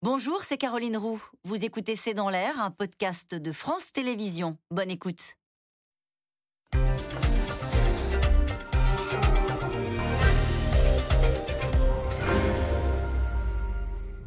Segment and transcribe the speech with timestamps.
[0.00, 1.20] Bonjour, c'est Caroline Roux.
[1.42, 4.56] Vous écoutez C'est dans l'air, un podcast de France Télévisions.
[4.70, 5.34] Bonne écoute.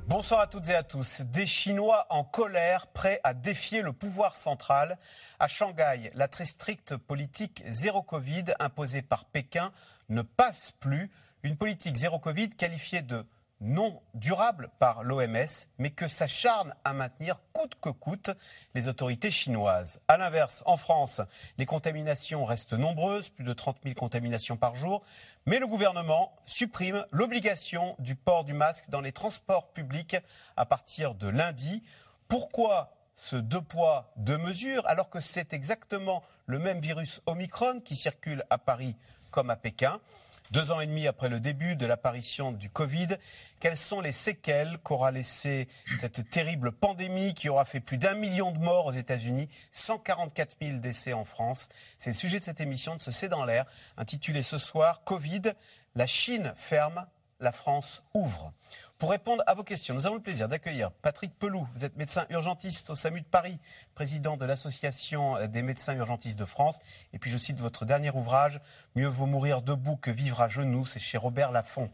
[0.07, 1.21] Bonsoir à toutes et à tous.
[1.21, 4.97] Des Chinois en colère, prêts à défier le pouvoir central.
[5.39, 9.71] À Shanghai, la très stricte politique zéro Covid imposée par Pékin
[10.09, 11.09] ne passe plus.
[11.43, 13.25] Une politique zéro Covid qualifiée de
[13.62, 18.31] non durable par l'OMS, mais que s'acharnent à maintenir coûte que coûte
[18.73, 20.02] les autorités chinoises.
[20.08, 21.22] A l'inverse, en France,
[21.58, 25.04] les contaminations restent nombreuses, plus de 30 000 contaminations par jour,
[25.45, 30.18] mais le gouvernement supprime l'obligation du port du masque dans les transports publics
[30.57, 31.84] à partir de lundi.
[32.27, 37.96] Pourquoi ce deux poids, deux mesures, alors que c'est exactement le même virus Omicron qui
[37.96, 38.96] circule à Paris
[39.30, 39.99] comme à Pékin?
[40.52, 43.08] Deux ans et demi après le début de l'apparition du Covid,
[43.60, 48.52] quelles sont les séquelles qu'aura laissé cette terrible pandémie qui aura fait plus d'un million
[48.52, 51.70] de morts aux États-Unis, 144 000 décès en France?
[51.98, 53.66] C'est le sujet de cette émission de ce C'est dans l'air,
[53.98, 55.54] intitulée ce soir Covid,
[55.96, 57.08] la Chine ferme,
[57.40, 58.54] la France ouvre.
[59.02, 61.68] Pour répondre à vos questions, nous avons le plaisir d'accueillir Patrick Pelou.
[61.74, 63.58] Vous êtes médecin urgentiste au SAMU de Paris,
[63.96, 66.78] président de l'Association des médecins urgentistes de France.
[67.12, 68.62] Et puis je cite votre dernier ouvrage,
[68.96, 71.90] Mieux vaut mourir debout que vivre à genoux, c'est chez Robert Laffont.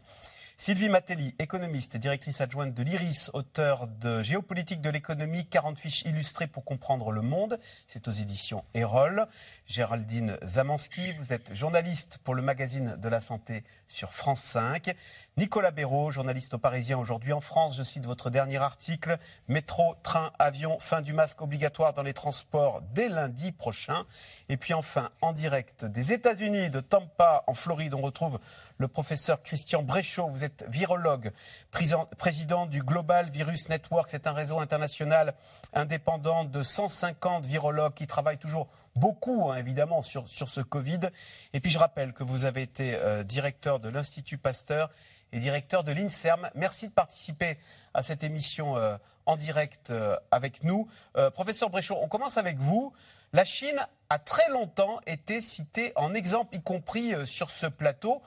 [0.60, 6.48] Sylvie Matelli, économiste, directrice adjointe de l'IRIS, auteur de Géopolitique de l'économie, 40 fiches illustrées
[6.48, 7.60] pour comprendre le monde.
[7.86, 9.28] C'est aux éditions Erol.
[9.66, 14.96] Géraldine Zamanski, vous êtes journaliste pour le magazine de la santé sur France 5.
[15.38, 17.76] Nicolas Béraud, journaliste au Parisien aujourd'hui en France.
[17.76, 19.18] Je cite votre dernier article.
[19.46, 24.04] Métro, train, avion, fin du masque obligatoire dans les transports dès lundi prochain.
[24.48, 28.40] Et puis enfin, en direct des États-Unis, de Tampa, en Floride, on retrouve
[28.78, 30.26] le professeur Christian Bréchot.
[30.26, 31.30] Vous êtes virologue,
[31.70, 34.08] président du Global Virus Network.
[34.10, 35.34] C'est un réseau international
[35.72, 38.66] indépendant de 150 virologues qui travaillent toujours
[38.96, 41.10] beaucoup, hein, évidemment, sur, sur ce Covid.
[41.52, 44.90] Et puis je rappelle que vous avez été euh, directeur de l'Institut Pasteur
[45.32, 46.50] et directeur de l'INSERM.
[46.54, 47.58] Merci de participer
[47.94, 48.96] à cette émission euh,
[49.26, 50.88] en direct euh, avec nous.
[51.34, 52.92] professeur Bréchot, on commence avec vous.
[53.32, 58.22] La Chine a très longtemps été citée en exemple, y compris sur ce plateau.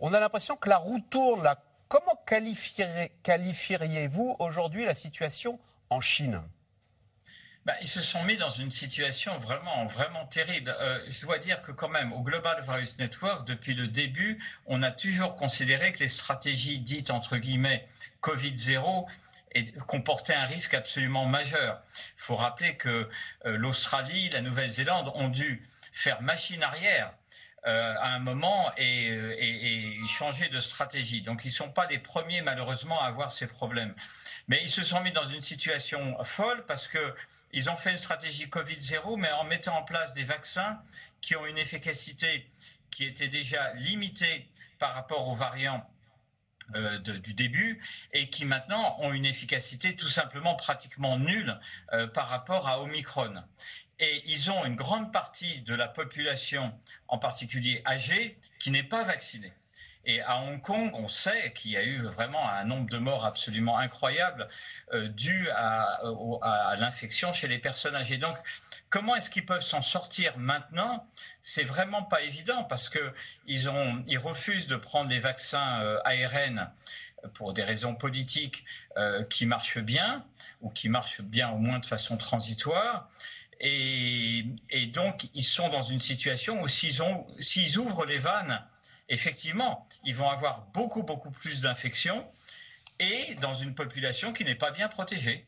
[0.00, 1.62] On a l'impression que la roue tourne là.
[1.88, 6.42] Comment qualifieriez-vous aujourd'hui la situation en Chine?
[7.64, 10.74] Bah, ils se sont mis dans une situation vraiment, vraiment terrible.
[10.78, 14.82] Euh, je dois dire que quand même, au Global Virus Network, depuis le début, on
[14.82, 17.86] a toujours considéré que les stratégies dites, entre guillemets,
[18.22, 19.06] Covid-0
[19.86, 21.80] comportaient un risque absolument majeur.
[22.18, 23.08] Il faut rappeler que
[23.46, 27.14] euh, l'Australie, la Nouvelle-Zélande ont dû faire machine arrière
[27.66, 31.22] euh, à un moment et, et, changer de stratégie.
[31.22, 33.94] Donc ils ne sont pas les premiers malheureusement à avoir ces problèmes.
[34.48, 37.14] Mais ils se sont mis dans une situation folle parce que
[37.52, 40.78] ils ont fait une stratégie Covid-0, mais en mettant en place des vaccins
[41.20, 42.46] qui ont une efficacité
[42.90, 44.48] qui était déjà limitée
[44.78, 45.88] par rapport aux variants
[46.74, 47.82] euh, du début
[48.12, 51.60] et qui maintenant ont une efficacité tout simplement pratiquement nulle
[51.92, 53.34] euh, par rapport à Omicron.
[53.98, 56.72] Et ils ont une grande partie de la population,
[57.08, 59.52] en particulier âgée, qui n'est pas vaccinée.
[60.06, 63.24] Et à Hong Kong, on sait qu'il y a eu vraiment un nombre de morts
[63.24, 64.48] absolument incroyable
[64.92, 65.98] euh, dû à,
[66.78, 68.18] l'infection chez les personnes âgées.
[68.18, 68.36] Donc,
[68.90, 71.08] comment est-ce qu'ils peuvent s'en sortir maintenant?
[71.40, 73.14] C'est vraiment pas évident parce que
[73.46, 76.70] ils refusent de prendre des vaccins euh, ARN
[77.32, 78.64] pour des raisons politiques
[78.98, 80.26] euh, qui marchent bien
[80.60, 83.08] ou qui marchent bien au moins de façon transitoire.
[83.60, 84.44] Et,
[84.92, 88.62] donc, ils sont dans une situation où s'ils ouvrent les vannes
[89.08, 92.26] effectivement, ils vont avoir beaucoup, beaucoup plus d'infections
[92.98, 95.46] et dans une population qui n'est pas bien protégée.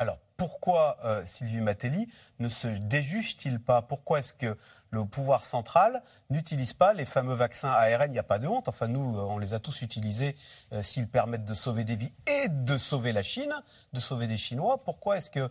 [0.00, 2.08] Alors, pourquoi euh, Sylvie Matelli
[2.40, 3.82] ne se déjuge-t-il pas?
[3.82, 4.58] Pourquoi est-ce que
[4.90, 8.68] le pouvoir central n'utilise pas les fameux vaccins ARN Il n'y a pas de honte.
[8.68, 10.34] Enfin, nous, euh, on les a tous utilisés
[10.72, 13.54] euh, s'ils permettent de sauver des vies et de sauver la Chine,
[13.92, 14.82] de sauver des Chinois.
[14.82, 15.48] Pourquoi est-ce que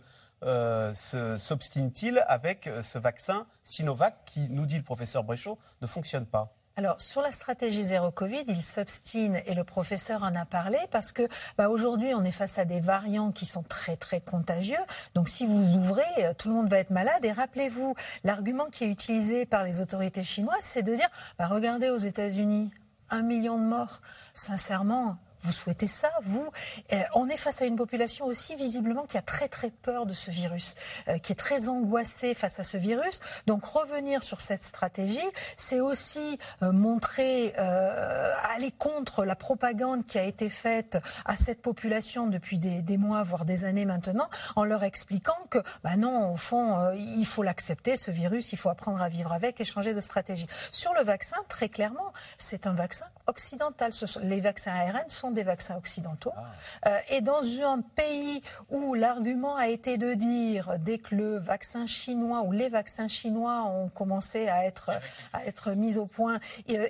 [0.94, 7.00] s'obstine-t-il avec ce vaccin Sinovac qui, nous dit le professeur Bréchot, ne fonctionne pas alors
[7.00, 11.22] sur la stratégie zéro Covid, il s'obstine et le professeur en a parlé parce que
[11.56, 14.80] bah, aujourd'hui on est face à des variants qui sont très très contagieux.
[15.14, 17.24] Donc si vous ouvrez, euh, tout le monde va être malade.
[17.24, 17.94] Et rappelez-vous,
[18.24, 21.08] l'argument qui est utilisé par les autorités chinoises, c'est de dire
[21.38, 22.72] bah, regardez aux États-Unis,
[23.08, 24.00] un million de morts.
[24.34, 26.50] Sincèrement, Vous souhaitez ça, vous
[26.94, 30.14] euh, On est face à une population aussi visiblement qui a très très peur de
[30.14, 30.74] ce virus,
[31.08, 33.20] euh, qui est très angoissée face à ce virus.
[33.46, 35.18] Donc revenir sur cette stratégie,
[35.58, 42.26] c'est aussi euh, montrer, aller contre la propagande qui a été faite à cette population
[42.26, 46.36] depuis des, des mois, voire des années maintenant, en leur expliquant que, bah non, au
[46.36, 50.00] fond, il faut l'accepter, ce virus, il faut apprendre à vivre avec et changer de
[50.00, 50.46] stratégie.
[50.70, 53.92] Sur le vaccin, très clairement, c'est un vaccin occidental.
[54.22, 56.32] Les vaccins ARN sont des vaccins occidentaux.
[56.36, 56.88] Ah.
[56.88, 61.86] Euh, et dans un pays où l'argument a été de dire, dès que le vaccin
[61.86, 64.90] chinois ou les vaccins chinois ont commencé à être,
[65.32, 66.38] à être mis au point,
[66.70, 66.88] euh,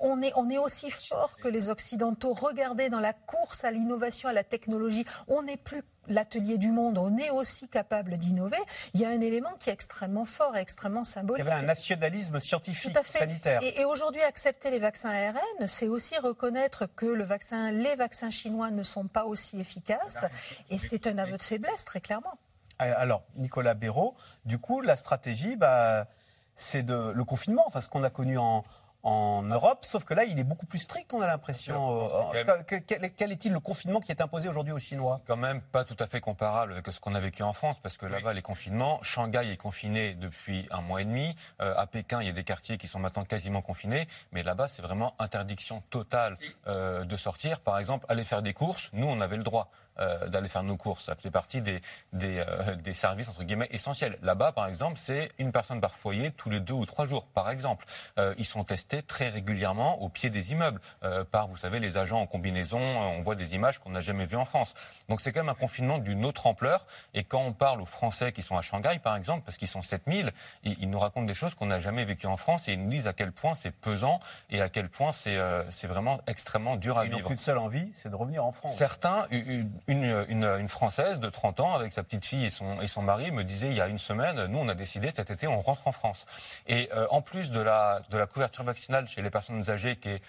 [0.00, 2.32] on, est, on est aussi fort que les Occidentaux.
[2.32, 6.98] Regardez dans la course à l'innovation, à la technologie, on n'est plus l'atelier du monde,
[6.98, 8.58] on est aussi capable d'innover,
[8.94, 11.44] il y a un élément qui est extrêmement fort et extrêmement symbolique.
[11.44, 13.60] Il y avait un nationalisme scientifique, sanitaire.
[13.62, 18.70] Et, aujourd'hui, accepter les vaccins ARN, c'est aussi reconnaître que le vaccin, les vaccins chinois
[18.70, 20.24] ne sont pas aussi efficaces.
[20.70, 22.34] Et c'est un aveu de faiblesse, très clairement.
[22.78, 24.14] Alors, Nicolas Béraud,
[24.44, 26.06] du coup, la stratégie, bah,
[26.54, 28.64] c'est le confinement, enfin, ce qu'on a connu en,
[29.08, 32.08] en Europe, sauf que là, il est beaucoup plus strict, on a l'impression.
[32.34, 35.20] Euh, quel est-il le confinement qui est imposé aujourd'hui aux Chinois?
[35.26, 37.96] Quand même pas tout à fait comparable avec ce qu'on a vécu en France, parce
[37.96, 42.20] que là-bas, les confinements, Shanghai est confiné depuis un mois et demi, euh, à Pékin,
[42.20, 45.82] il y a des quartiers qui sont maintenant quasiment confinés, mais là-bas, c'est vraiment interdiction
[45.88, 46.34] totale
[46.66, 47.60] euh, de sortir.
[47.60, 49.70] Par exemple, aller faire des courses, nous, on avait le droit.
[50.00, 51.06] Euh, d'aller faire nos courses.
[51.06, 51.80] Ça fait partie des,
[52.12, 54.16] des, euh, des, services, entre guillemets, essentiels.
[54.22, 57.50] Là-bas, par exemple, c'est une personne par foyer tous les deux ou trois jours, par
[57.50, 57.84] exemple.
[58.16, 60.80] Euh, ils sont testés très régulièrement au pied des immeubles
[61.32, 62.78] par, vous savez, les agents en combinaison.
[62.78, 64.74] on voit des images qu'on n'a jamais vues en France.
[65.08, 66.86] Donc c'est quand même un confinement d'une autre ampleur.
[67.14, 69.82] Et quand on parle aux Français qui sont à Shanghai, par exemple, parce qu'ils sont
[69.82, 72.82] 7000, ils, ils nous racontent des choses qu'on n'a jamais vécues en France et ils
[72.82, 74.18] nous disent à quel point c'est pesant
[74.50, 75.38] et à quel point c'est
[75.70, 77.18] c'est vraiment extrêmement dur à ils vivre.
[77.18, 78.76] Ils n'ont qu'une seule envie, c'est de revenir en France.
[78.76, 79.26] Certains,
[79.88, 83.30] une, une, Française de 30 ans avec sa petite fille et son, et son mari
[83.30, 85.88] me disait il y a une semaine, nous on a décidé cet été on rentre
[85.88, 86.26] en France.
[86.66, 90.10] Et euh, en plus de la, de la couverture vaccinale chez les personnes âgées qui
[90.10, 90.22] est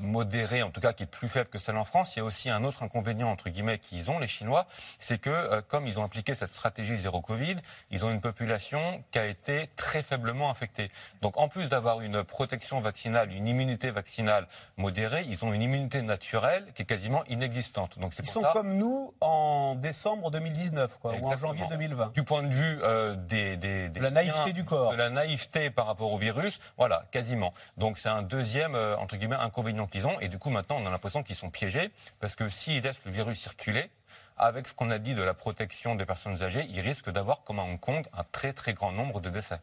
[0.00, 2.16] modérée, en tout cas qui est plus faible que celle en France.
[2.16, 4.66] Il y a aussi un autre inconvénient, entre guillemets, qu'ils ont, les Chinois,
[4.98, 7.56] c'est que euh, comme ils ont appliqué cette stratégie zéro Covid,
[7.90, 10.90] ils ont une population qui a été très faiblement infectée.
[11.22, 14.46] Donc en plus d'avoir une protection vaccinale, une immunité vaccinale
[14.76, 17.98] modérée, ils ont une immunité naturelle qui est quasiment inexistante.
[17.98, 22.12] Donc ils sont comme nous en décembre 2019, quoi, ou en janvier 2020.
[22.12, 25.70] Du point de vue euh, des, des, de la naïveté du corps, de la naïveté
[25.70, 27.52] par rapport au virus, voilà, quasiment.
[27.76, 30.18] Donc c'est un deuxième, euh, entre guillemets, inconvénient qu'ils ont.
[30.20, 31.90] Et du coup, maintenant, on a l'impression qu'ils sont piégés,
[32.20, 33.90] parce que s'ils laissent le virus circuler,
[34.36, 37.58] avec ce qu'on a dit de la protection des personnes âgées, ils risquent d'avoir, comme
[37.58, 39.60] à Hong Kong, un très très grand nombre de décès.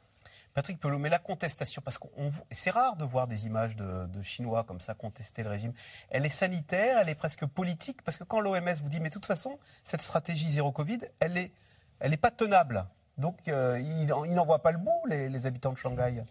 [0.53, 2.07] Patrick Pelot, mais la contestation, parce que
[2.51, 5.73] c'est rare de voir des images de, Chinois comme ça contester le régime.
[6.09, 9.13] Elle est sanitaire, elle est presque politique, parce que quand l'OMS vous dit, mais de
[9.13, 11.51] toute façon, cette stratégie zéro Covid, elle n'est
[11.99, 12.85] elle est pas tenable.
[13.17, 16.23] Donc, euh, il n'en voit pas le bout, les habitants de Shanghai.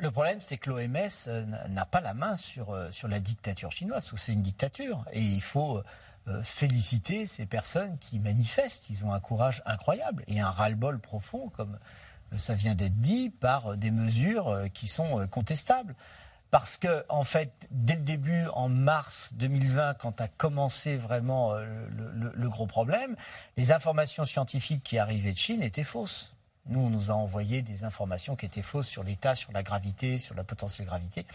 [0.00, 0.96] Le problème, c'est que l'OMS
[1.28, 5.04] euh, n'a pas la main sur, euh, la dictature chinoise, c'est une dictature.
[5.12, 5.82] Et il faut
[6.26, 8.88] euh, féliciter ces personnes qui manifestent.
[8.88, 11.78] Ils ont un courage incroyable et un ras-le-bol profond, comme
[12.34, 15.94] ça vient d'être dit, par des mesures qui sont contestables.
[16.50, 22.48] Parce que, en fait, dès le début, en mars 2020, quand a commencé vraiment le
[22.48, 23.16] gros problème,
[23.56, 26.34] les informations scientifiques qui arrivaient de Chine étaient fausses.
[26.70, 30.18] Nous, on nous a envoyé des informations qui étaient fausses sur l'état, sur la gravité,
[30.18, 31.26] sur la potentielle gravité.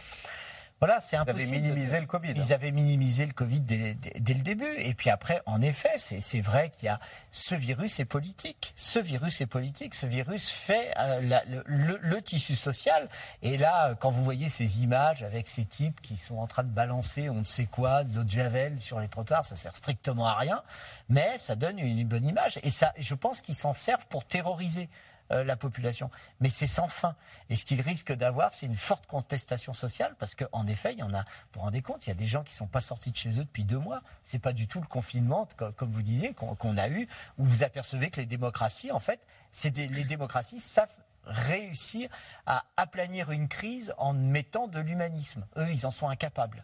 [0.80, 1.42] Voilà, c'est impossible.
[1.42, 2.34] Ils avaient minimisé le Covid.
[2.36, 3.96] Ils avaient minimisé le Covid dès,
[4.34, 4.74] le début.
[4.78, 7.00] Et puis après, en effet, c'est vrai qu'il y a
[7.32, 8.74] ce virus est politique.
[8.76, 9.96] Ce virus est politique.
[9.96, 13.08] Ce virus fait euh, le, tissu social.
[13.42, 16.72] Et là, quand vous voyez ces images avec ces types qui sont en train de
[16.72, 20.26] balancer on ne sait quoi, de l'eau de javel sur les trottoirs, ça sert strictement
[20.26, 20.62] à rien.
[21.08, 22.60] Mais ça donne une, une bonne image.
[22.64, 24.90] Et ça, je pense qu'ils s'en servent pour terroriser.
[25.32, 26.12] Euh, la population.
[26.40, 27.16] Mais c'est sans fin.
[27.50, 31.04] Et ce qu'il risque d'avoir, c'est une forte contestation sociale, parce qu'en effet, il y
[31.04, 32.80] en a, vous vous rendez compte, il y a des gens qui ne sont pas
[32.80, 34.04] sortis de chez eux depuis deux mois.
[34.22, 37.08] C'est pas du tout le confinement, comme vous disiez, qu'on a eu,
[37.40, 39.20] où vous apercevez que les démocraties, en fait,
[39.64, 42.08] des, les démocraties savent réussir
[42.46, 45.44] à aplanir une crise en mettant de l'humanisme.
[45.58, 46.64] Eux, ils en sont incapables.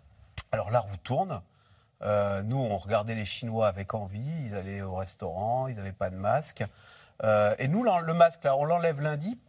[0.52, 1.42] Alors la roue tourne.
[2.04, 4.46] Euh, nous, on regardait les Chinois avec envie.
[4.46, 6.64] Ils allaient au restaurant, ils n'avaient pas de masque.
[7.24, 9.40] Euh, et nous, le masque, là, on l'enlève lundi,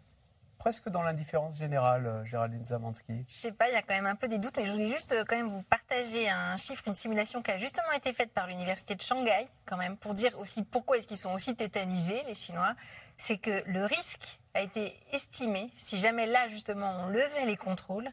[0.59, 4.07] presque dans l'indifférence générale, euh, Géraldine Zamansky Je sais pas, il y a quand même
[4.07, 6.87] un peu des doutes, mais je voulais juste euh, quand même vous partager un chiffre,
[6.87, 10.39] une simulation qui a justement été faite par l'université de Shanghai, quand même, pour dire
[10.39, 12.75] aussi pourquoi est-ce qu'ils sont aussi tétanisés, les Chinois.
[13.17, 18.09] C'est que le risque a été estimé, si jamais là, justement, on levait les contrôles,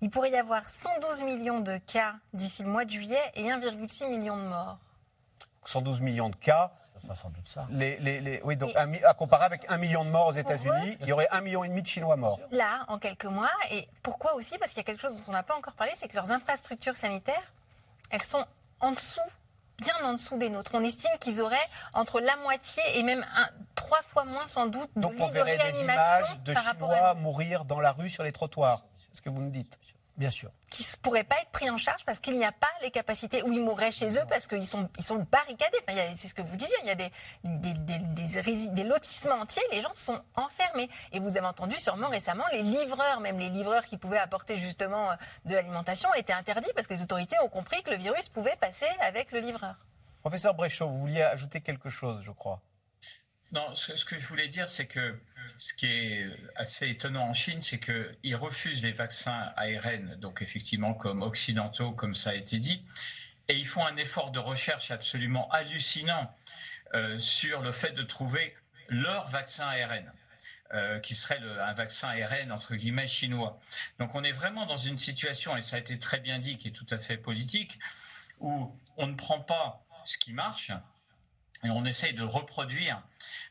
[0.00, 4.08] il pourrait y avoir 112 millions de cas d'ici le mois de juillet et 1,6
[4.08, 4.78] million de morts.
[5.64, 6.72] 112 millions de cas.
[7.14, 7.66] Sans doute ça.
[7.70, 11.28] Les, oui, donc à comparer avec un million de morts aux États-Unis, il y aurait
[11.30, 12.40] un million et demi de Chinois morts.
[12.50, 14.56] Là, en quelques mois, et pourquoi aussi?
[14.58, 16.30] Parce qu'il y a quelque chose dont on n'a pas encore parlé, c'est que leurs
[16.30, 17.52] infrastructures sanitaires,
[18.10, 18.44] elles sont
[18.80, 19.20] en dessous
[19.78, 20.72] bien en dessous des nôtres.
[20.74, 21.56] On estime qu'ils auraient
[21.94, 25.56] entre la moitié et même un, trois fois moins sans doute de Donc on verrait
[25.56, 28.84] des images de Chinois mourir dans la rue sur les trottoirs.
[29.12, 29.78] C'est ce que vous nous dites
[30.18, 30.50] bien sûr.
[30.68, 33.42] Qui ne pourraient pas être pris en charge parce qu'il n'y a pas les capacités,
[33.42, 35.78] ou ils mourraient chez eux parce qu'ils sont, ils sont barricadés.
[36.16, 37.10] c'est ce que vous disiez, il y a des,
[37.44, 40.90] des, des, lotissements entiers, les gens sont enfermés.
[41.12, 45.12] Et vous avez entendu sûrement récemment, les livreurs, même les livreurs qui pouvaient apporter justement
[45.12, 48.56] euh, de l'alimentation, étaient interdits parce que les autorités ont compris que le virus pouvait
[48.56, 49.76] passer avec le livreur.
[50.20, 52.60] Professeur Bréchot, vous vouliez ajouter quelque chose, je crois.
[53.52, 55.18] Non, ce, que je voulais dire, c'est que
[55.56, 60.92] ce qui est assez étonnant en Chine, c'est qu'ils refusent les vaccins ARN, donc effectivement
[60.92, 62.84] comme occidentaux, comme ça a été dit,
[63.48, 66.30] et ils font un effort de recherche absolument hallucinant
[66.94, 68.54] euh, sur le fait de trouver
[68.88, 70.12] leur vaccin ARN.
[70.74, 73.58] Euh, qui serait un vaccin ARN entre guillemets chinois.
[73.98, 76.68] Donc on est vraiment dans une situation, et ça a été très bien dit, qui
[76.68, 77.78] est tout à fait politique,
[78.38, 80.70] où on ne prend pas ce qui marche,
[81.64, 83.02] on essaye de reproduire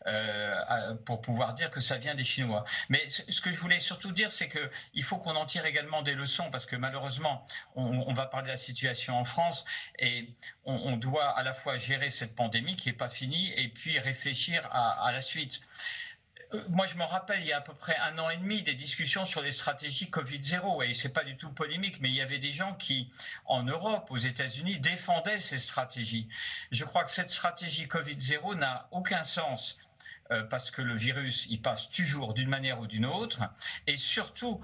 [0.06, 2.64] euh, pour pouvoir dire que ça vient des Chinois.
[2.90, 6.14] Mais ce que je voulais surtout dire, c'est qu'il faut qu'on en tire également des
[6.14, 7.44] leçons, parce que malheureusement,
[7.76, 9.66] on, va parler de la situation en France,
[10.00, 10.30] et
[10.66, 14.68] on, doit à la fois gérer cette pandémie qui n'est pas finie, et puis réfléchir
[14.72, 15.62] à la suite.
[16.70, 18.74] Moi, je me rappelle, il y a à peu près un an et demi, des
[18.74, 20.86] discussions sur les stratégies Covid-0.
[20.86, 23.10] Et c'est pas du tout polémique, mais il y avait des gens qui,
[23.46, 26.30] en Europe, aux États-Unis, défendaient ces stratégies.
[26.72, 29.78] Je crois que cette stratégie Covid-0 n'a aucun sens
[30.32, 33.42] euh, parce que le virus, il passe toujours d'une manière ou d'une autre.
[33.86, 34.62] Et surtout,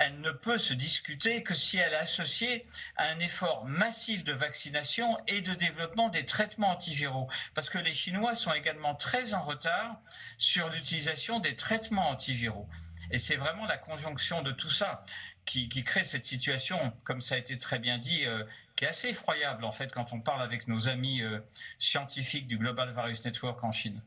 [0.00, 2.64] elle ne peut se discuter que si elle est associée
[2.96, 7.28] à un effort massif de vaccination et de développement des traitements antiviraux.
[7.54, 10.00] Parce que les Chinois sont également très en retard
[10.38, 12.66] sur l'utilisation des traitements antiviraux.
[13.10, 15.04] Et c'est vraiment la conjonction de tout ça
[15.44, 18.44] qui, crée cette situation, comme ça a été très bien dit, euh,
[18.76, 21.40] qui est assez effroyable en fait quand on parle avec nos amis euh,
[21.78, 24.02] scientifiques du Global Virus Network en Chine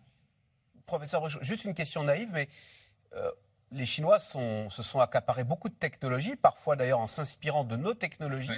[0.85, 2.50] professeur juste une question naïve, mais
[3.13, 3.31] euh,
[3.74, 8.51] les Chinois se sont accaparés beaucoup de technologies, parfois d'ailleurs en s'inspirant de nos technologies.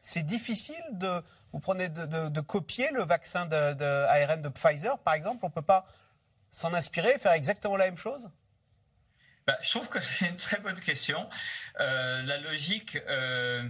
[0.00, 5.44] C'est difficile de, vous prenez de, copier le vaccin de, ARN de Pfizer, par exemple.
[5.44, 5.86] On ne peut pas
[6.50, 8.28] s'en inspirer, faire exactement la même chose?
[9.46, 11.28] Bah, Je trouve que c'est une très bonne question.
[11.80, 13.68] Euh, la logique, euh,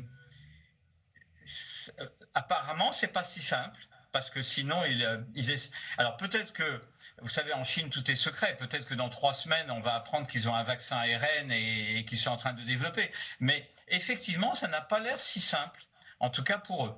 [2.34, 3.80] apparemment, c'est pas si simple
[4.10, 6.80] parce que sinon, ils, ils alors peut-être que
[7.20, 8.56] vous savez, en Chine, tout est secret.
[8.56, 12.18] Peut-être que dans trois semaines, on va apprendre qu'ils ont un vaccin ARN et, qu'ils
[12.18, 13.10] sont en train de développer.
[13.40, 15.82] Mais effectivement, ça n'a pas l'air si simple,
[16.20, 16.94] en tout cas pour eux.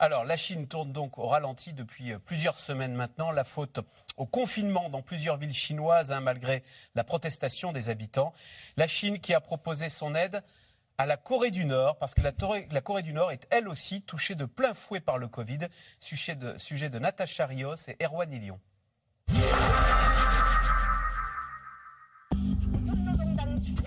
[0.00, 3.32] Alors, la Chine tourne donc au ralenti depuis euh, plusieurs semaines maintenant.
[3.32, 3.80] La faute
[4.16, 6.62] au confinement dans plusieurs villes chinoises, hein, malgré
[6.94, 8.32] la protestation des habitants.
[8.76, 10.42] La Chine qui a proposé son aide
[10.98, 14.34] à la Corée du Nord, parce que la, Corée du Nord est elle aussi touchée
[14.36, 15.66] de plein fouet par le Covid.
[15.98, 18.60] Sujet de, sujet de Natacha Rios et Erwan Ilion.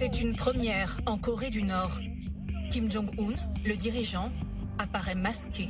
[0.01, 1.99] C'est une première en Corée du Nord.
[2.71, 4.31] Kim Jong-un, le dirigeant,
[4.79, 5.69] apparaît masqué.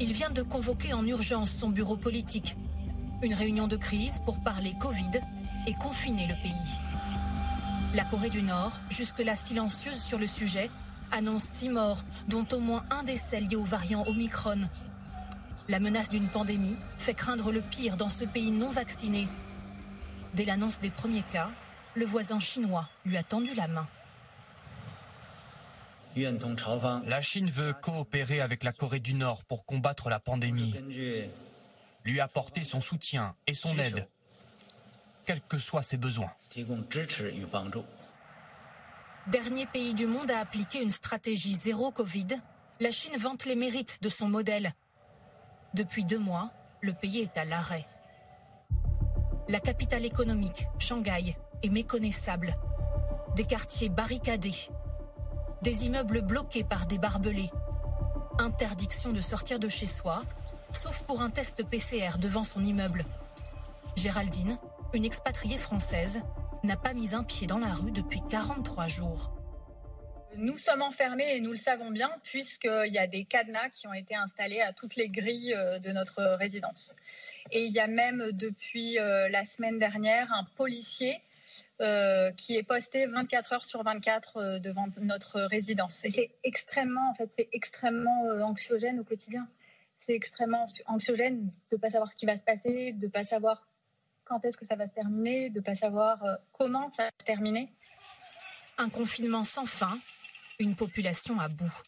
[0.00, 2.58] Il vient de convoquer en urgence son bureau politique.
[3.22, 5.12] Une réunion de crise pour parler Covid
[5.66, 6.80] et confiner le pays.
[7.94, 10.68] La Corée du Nord, jusque-là silencieuse sur le sujet,
[11.10, 14.68] annonce six morts, dont au moins un décès lié au variant Omicron.
[15.70, 19.26] La menace d'une pandémie fait craindre le pire dans ce pays non vacciné.
[20.34, 21.48] Dès l'annonce des premiers cas,
[21.94, 23.86] le voisin chinois lui a tendu la main.
[27.06, 30.74] La Chine veut coopérer avec la Corée du Nord pour combattre la pandémie.
[32.04, 34.06] Lui apporter son soutien et son aide,
[35.24, 36.32] quels que soient ses besoins.
[39.28, 42.26] Dernier pays du monde à appliquer une stratégie zéro Covid,
[42.80, 44.74] la Chine vante les mérites de son modèle
[45.74, 46.50] depuis deux mois,
[46.82, 47.86] le pays est à l'arrêt.
[49.48, 52.56] La capitale économique, Shanghai, est méconnaissable.
[53.36, 54.68] Des quartiers barricadés.
[55.62, 57.50] Des immeubles bloqués par des barbelés.
[58.38, 60.22] Interdiction de sortir de chez soi,
[60.72, 63.04] sauf pour un test PCR devant son immeuble.
[63.96, 64.58] Géraldine,
[64.94, 66.20] une expatriée française,
[66.64, 69.32] n'a pas mis un pied dans la rue depuis 43 jours.
[70.36, 73.92] Nous sommes enfermés et nous le savons bien puisqu'il y a des cadenas qui ont
[73.92, 76.94] été installés à toutes les grilles euh, de notre résidence.
[77.50, 81.20] Et il y a même depuis euh, la semaine dernière un policier
[81.78, 85.94] qui est posté 24 heures sur 24 devant notre résidence.
[85.94, 89.48] C'est extrêmement, en fait, c'est extrêmement anxiogène au quotidien.
[89.96, 93.24] C'est extrêmement anxiogène de ne pas savoir ce qui va se passer, de ne pas
[93.24, 93.66] savoir
[94.24, 96.18] quand est-ce que ça va se terminer, de ne pas savoir
[96.52, 97.72] comment ça va se terminer.
[98.78, 99.98] Un confinement sans fin,
[100.58, 101.82] une population à bout.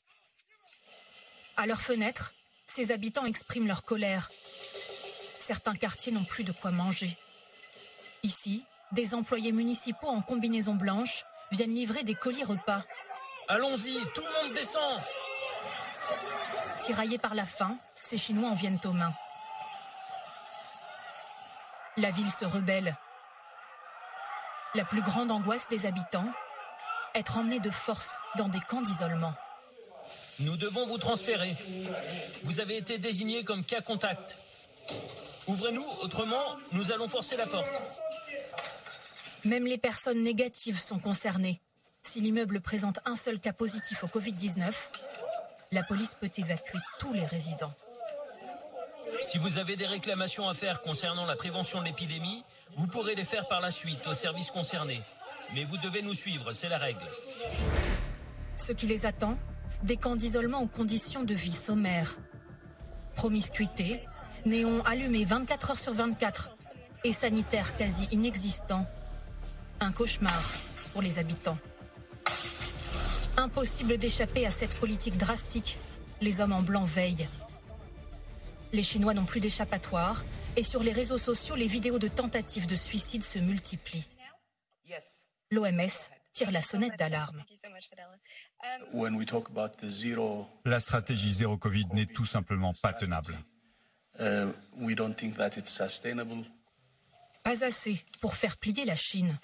[1.56, 2.34] À leurs fenêtres,
[2.66, 4.30] ces habitants expriment leur colère.
[5.38, 7.16] Certains quartiers n'ont plus de quoi manger.
[8.22, 8.64] Ici,
[8.94, 12.82] des employés municipaux en combinaison blanche viennent livrer des colis repas.
[13.48, 15.02] Allons-y, tout le monde descend
[16.80, 19.14] Tiraillés par la faim, ces Chinois en viennent aux mains.
[21.96, 22.96] La ville se rebelle.
[24.74, 26.28] La plus grande angoisse des habitants,
[27.14, 29.34] être emmenés de force dans des camps d'isolement.
[30.40, 31.56] Nous devons vous transférer.
[32.42, 34.36] Vous avez été désigné comme cas contact.
[35.46, 37.80] Ouvrez-nous, autrement, nous allons forcer la porte.
[39.44, 41.60] Même les personnes négatives sont concernées.
[42.02, 44.72] Si l'immeuble présente un seul cas positif au Covid-19,
[45.72, 47.72] la police peut évacuer tous les résidents.
[49.20, 52.42] Si vous avez des réclamations à faire concernant la prévention de l'épidémie,
[52.76, 55.02] vous pourrez les faire par la suite aux services concernés.
[55.54, 57.06] Mais vous devez nous suivre, c'est la règle.
[58.56, 59.36] Ce qui les attend,
[59.82, 62.16] des camps d'isolement aux conditions de vie sommaires.
[63.14, 64.00] Promiscuité,
[64.46, 66.50] néons allumés 24 heures sur 24
[67.04, 68.86] et sanitaires quasi inexistants.
[69.80, 70.54] Un cauchemar
[70.92, 71.58] pour les habitants.
[73.36, 75.78] Impossible d'échapper à cette politique drastique.
[76.20, 77.28] Les hommes en blanc veillent.
[78.72, 80.24] Les Chinois n'ont plus d'échappatoire
[80.56, 84.08] et sur les réseaux sociaux, les vidéos de tentatives de suicide se multiplient.
[85.50, 87.44] L'OMS tire la sonnette d'alarme.
[90.64, 93.38] La stratégie zéro Covid n'est tout simplement pas tenable.
[94.20, 94.52] Uh,
[97.42, 99.38] pas assez pour faire plier la Chine.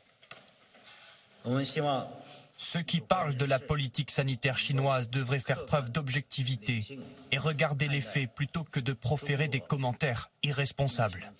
[2.57, 7.01] Ceux qui parlent de la politique sanitaire chinoise devraient faire preuve d'objectivité
[7.33, 11.33] et regarder les faits plutôt que de proférer des commentaires irresponsables.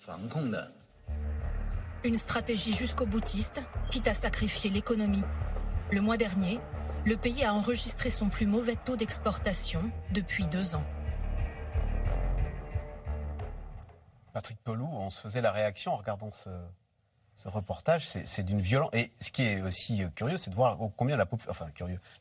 [2.03, 5.23] Une stratégie jusqu'au boutiste, quitte à sacrifier l'économie.
[5.91, 6.59] Le mois dernier,
[7.05, 10.85] le pays a enregistré son plus mauvais taux d'exportation depuis deux ans.
[14.33, 16.49] Patrick Pelou, on se faisait la réaction en regardant ce,
[17.49, 18.07] reportage.
[18.07, 18.91] C'est d'une violence.
[18.93, 21.67] Et ce qui est aussi curieux, c'est de voir combien la, enfin,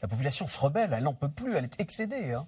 [0.09, 0.93] population se rebelle.
[0.93, 2.33] Elle n'en peut plus, elle est excédée.
[2.33, 2.47] Hein.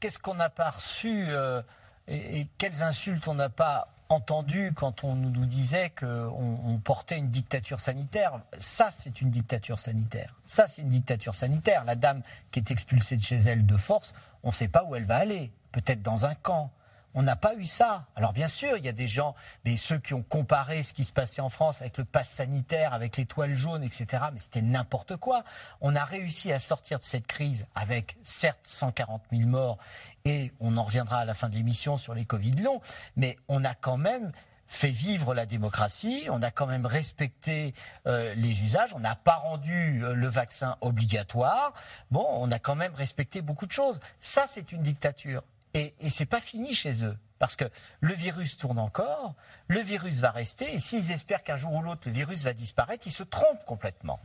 [0.00, 1.62] Qu'est-ce qu'on n'a pas reçu euh,
[2.08, 7.30] et, quelles insultes on n'a pas entendu quand on nous disait qu'on on portait une
[7.30, 8.40] dictature sanitaire?
[8.58, 10.34] Ça, c'est une dictature sanitaire.
[10.46, 11.84] Ça, c'est une dictature sanitaire.
[11.84, 14.12] La dame qui est expulsée de chez elle de force,
[14.42, 15.52] on ne sait pas où elle va aller.
[15.70, 16.70] Peut-être dans un camp.
[17.14, 18.06] On n'a pas eu ça.
[18.16, 21.04] Alors bien sûr, il y a des gens, mais ceux qui ont comparé ce qui
[21.04, 25.16] se passait en France avec le pass sanitaire, avec l'étoile jaune, etc., mais c'était n'importe
[25.16, 25.44] quoi.
[25.80, 29.78] On a réussi à sortir de cette crise avec, certes, 140 000 morts,
[30.24, 32.80] et on en reviendra à la fin de l'émission sur les Covid longs,
[33.16, 34.32] mais on a quand même
[34.72, 37.74] fait vivre la démocratie, on a quand même respecté
[38.06, 41.74] euh, les usages, on n'a pas rendu euh, le vaccin obligatoire.
[42.10, 44.00] Bon, on a quand même respecté beaucoup de choses.
[44.20, 45.42] Ça, c'est une dictature.
[45.74, 47.16] Et, et c'est pas fini chez eux.
[47.38, 47.64] Parce que
[48.00, 49.34] le virus tourne encore,
[49.66, 53.06] le virus va rester, et s'ils espèrent qu'un jour ou l'autre le virus va disparaître,
[53.08, 54.20] ils se trompent complètement.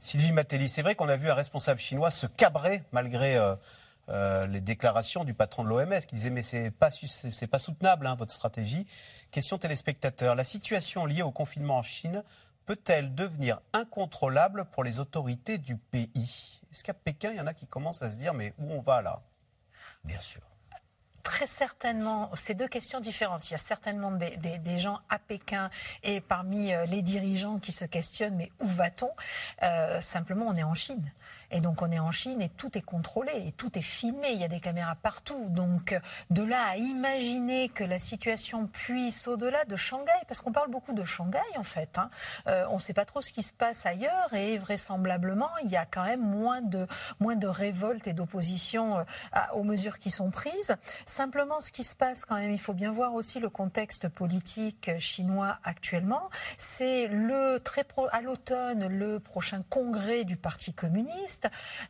[0.00, 3.54] Sylvie Matelli, c'est vrai qu'on a vu un responsable chinois se cabrer malgré euh,
[4.08, 8.06] euh, les déclarations du patron de l'OMS qui disait mais c'est pas c'est pas soutenable
[8.06, 8.86] hein, votre stratégie.
[9.30, 12.22] Question téléspectateur, la situation liée au confinement en Chine
[12.66, 16.60] peut-elle devenir incontrôlable pour les autorités du pays?
[16.70, 18.80] Est-ce qu'à Pékin il y en a qui commencent à se dire mais où on
[18.80, 19.22] va là?
[20.06, 20.40] Bien sûr
[21.26, 23.50] très certainement, c'est deux questions différentes.
[23.50, 25.70] Il y a certainement des, gens à Pékin
[26.04, 29.10] et parmi euh, les dirigeants qui se questionnent, mais où va-t-on?
[29.64, 31.12] Euh, Simplement, on est en Chine.
[31.50, 34.30] Et donc on est en Chine et tout est contrôlé et tout est filmé.
[34.32, 35.46] Il y a des caméras partout.
[35.48, 35.98] Donc
[36.30, 40.92] de là à imaginer que la situation puisse au-delà de Shanghai, parce qu'on parle beaucoup
[40.92, 41.98] de Shanghai en fait.
[41.98, 42.10] Hein.
[42.48, 45.76] Euh, on ne sait pas trop ce qui se passe ailleurs et vraisemblablement il y
[45.76, 46.86] a quand même moins de
[47.20, 49.04] moins de révolte et d'opposition euh,
[49.54, 50.76] aux mesures qui sont prises.
[51.06, 54.90] Simplement ce qui se passe quand même, il faut bien voir aussi le contexte politique
[54.98, 56.30] chinois actuellement.
[56.58, 61.35] C'est le très pro, à l'automne le prochain congrès du Parti communiste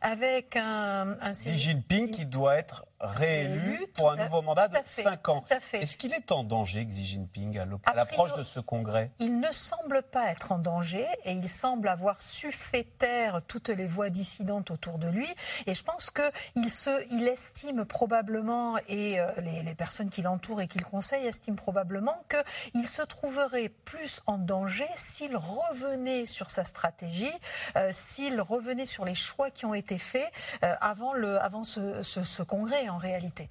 [0.01, 5.43] avec un, Xi Jinping qui doit être réélu pour un nouveau mandat de 5 ans.
[5.73, 9.11] Est-ce qu'il est en danger, Xi Jinping, à l'approche de ce congrès?
[9.19, 12.51] Il ne semble pas être en danger et il semble avoir su
[12.99, 15.27] taire toutes les voix dissidentes autour de lui.
[15.65, 16.69] Et je pense qu'il
[17.11, 21.55] il estime probablement, et euh, les, les personnes qui l'entourent et qui le conseillent estiment
[21.55, 27.31] probablement, qu'il se trouverait plus en danger s'il revenait sur sa stratégie,
[27.75, 30.31] euh, s'il revenait sur les choix qui ont été faits
[30.63, 33.47] euh, avant, le, avant ce, ce, congrès en réalité.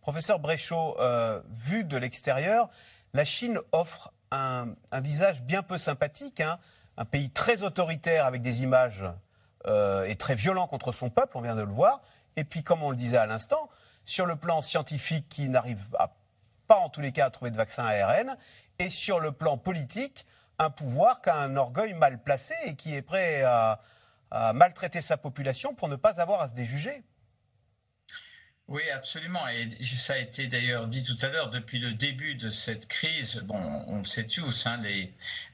[0.00, 2.68] Professeur Bréchot, euh, vu de l'extérieur,
[3.12, 4.66] la Chine offre un,
[5.00, 6.58] visage bien peu sympathique, hein,
[6.96, 9.04] un pays très autoritaire avec des images
[10.06, 12.00] et très violent contre son peuple, on vient de le voir,
[12.36, 13.68] et puis comme on le disait à l'instant,
[14.04, 15.90] sur le plan scientifique qui n'arrive
[16.68, 18.36] pas en tous les cas à trouver de vaccin ARN,
[18.78, 20.26] et sur le plan politique,
[20.58, 23.80] un pouvoir qui a un orgueil mal placé et qui est prêt à,
[24.54, 27.02] maltraiter sa population pour ne pas avoir à se déjuger.
[28.68, 29.46] Oui, absolument.
[29.48, 33.36] Et ça a été d'ailleurs dit tout à l'heure, depuis le début de cette crise,
[33.44, 34.82] bon, on le sait tous, hein,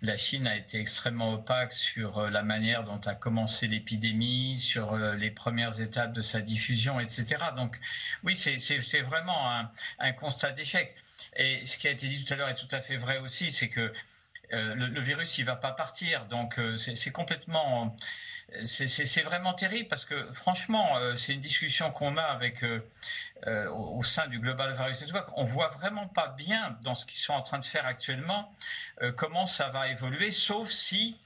[0.01, 4.95] la Chine a été extrêmement opaque sur euh, la manière dont a commencé l'épidémie, sur
[4.95, 7.37] euh, les premières étapes de sa diffusion, etc.
[7.55, 7.79] Donc
[8.25, 10.95] oui, c'est vraiment un, un constat d'échec.
[11.37, 13.53] Et ce qui a été dit tout à l'heure est tout à fait vrai aussi,
[13.53, 13.93] c'est que
[14.53, 16.27] euh, le, virus, il va pas partir.
[16.27, 17.97] Donc, euh, c'est complètement.
[18.65, 22.65] C'est vraiment terrible parce que, franchement, euh, c'est une discussion qu'on a avec,
[23.47, 25.31] au, sein du Global Virus Network.
[25.37, 28.53] On voit vraiment pas bien dans ce qu'ils sont en train de faire actuellement
[29.17, 31.19] comment ça va évoluer, sauf si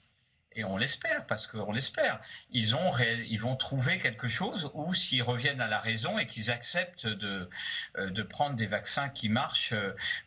[0.58, 2.18] et on l'espère, parce qu'on l'espère,
[2.50, 6.50] ils, ont, ils vont trouver quelque chose ou s'ils reviennent à la raison et qu'ils
[6.50, 9.74] acceptent de prendre des vaccins qui marchent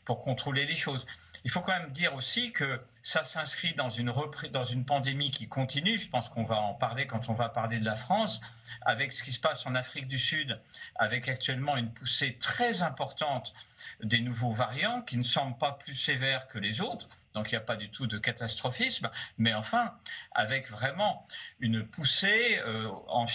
[0.05, 1.07] pour contrôler les choses.
[1.43, 4.11] Il faut quand même dire aussi que ça s'inscrit dans une,
[4.51, 5.97] dans une pandémie qui continue.
[5.97, 8.41] Je pense qu'on va en parler quand on va parler de la France,
[8.81, 10.59] avec ce qui se passe en Afrique du Sud,
[10.95, 13.53] avec actuellement une poussée très importante
[14.01, 17.57] des nouveaux variants qui ne semblent pas plus sévères que les autres, donc il n'y
[17.57, 19.93] a pas du tout de catastrophisme, mais enfin,
[20.31, 21.23] avec vraiment
[21.59, 23.25] une poussée, euh, en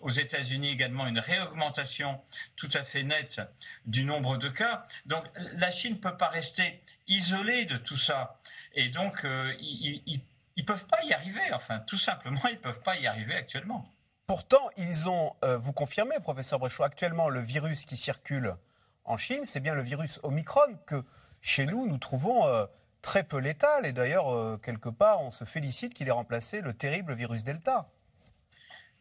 [0.00, 2.20] aux États-Unis également une réaugmentation
[2.56, 3.40] tout à fait nette
[3.86, 4.82] du nombre de cas.
[5.06, 8.34] Donc la Chine ne peut pas rester isolée de tout ça.
[8.74, 10.22] Et donc, euh, ils
[10.56, 13.88] ne peuvent pas y arriver, enfin, tout simplement, ils ne peuvent pas y arriver actuellement.
[14.26, 18.56] Pourtant, ils ont, euh, vous confirmez, professeur Bréchot, actuellement, le virus qui circule
[19.04, 21.02] en Chine, c'est bien le virus Omicron que
[21.40, 22.66] chez nous, nous trouvons euh,
[23.02, 23.84] très peu létal.
[23.84, 27.88] Et d'ailleurs, euh, quelque part, on se félicite qu'il ait remplacé le terrible virus Delta.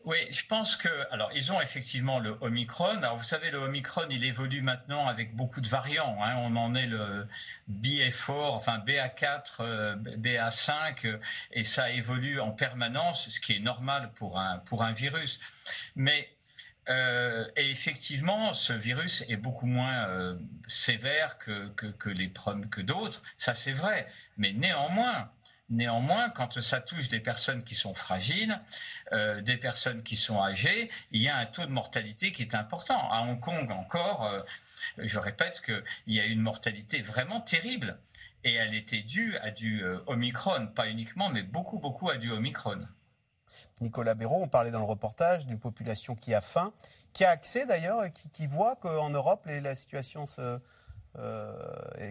[0.04, 0.90] Oui, je pense que.
[1.12, 2.98] Alors, ils ont effectivement le Omicron.
[2.98, 6.18] Alors, vous savez, le Omicron, il évolue maintenant avec beaucoup de variants.
[6.24, 6.34] Hein.
[6.38, 7.28] On en est le
[7.70, 11.20] BA4, enfin BA4, BA5,
[11.52, 15.40] et ça évolue en permanence, ce qui est normal pour un, pour un virus.
[15.96, 16.28] Mais
[16.90, 22.32] euh, et effectivement, ce virus est beaucoup moins euh, sévère que, que, les
[22.72, 24.08] que d'autres, ça c'est vrai.
[24.38, 25.32] Mais néanmoins,
[25.70, 28.60] néanmoins, quand ça touche des personnes qui sont fragiles,
[29.14, 32.56] euh, des personnes qui sont âgées, il y a un taux de mortalité qui est
[32.56, 33.12] important.
[33.12, 34.44] À Hong Kong encore,
[34.98, 38.00] je répète qu'il y a une mortalité vraiment terrible.
[38.44, 42.88] Et elle était due à du Omicron, pas uniquement, mais beaucoup, beaucoup à du Omicron.
[43.82, 46.74] Nicolas Béraud, on parlait dans le reportage d'une population qui a faim,
[47.14, 50.60] qui a accès d'ailleurs et qui, voit qu'en Europe, la situation se.
[51.20, 51.52] Euh,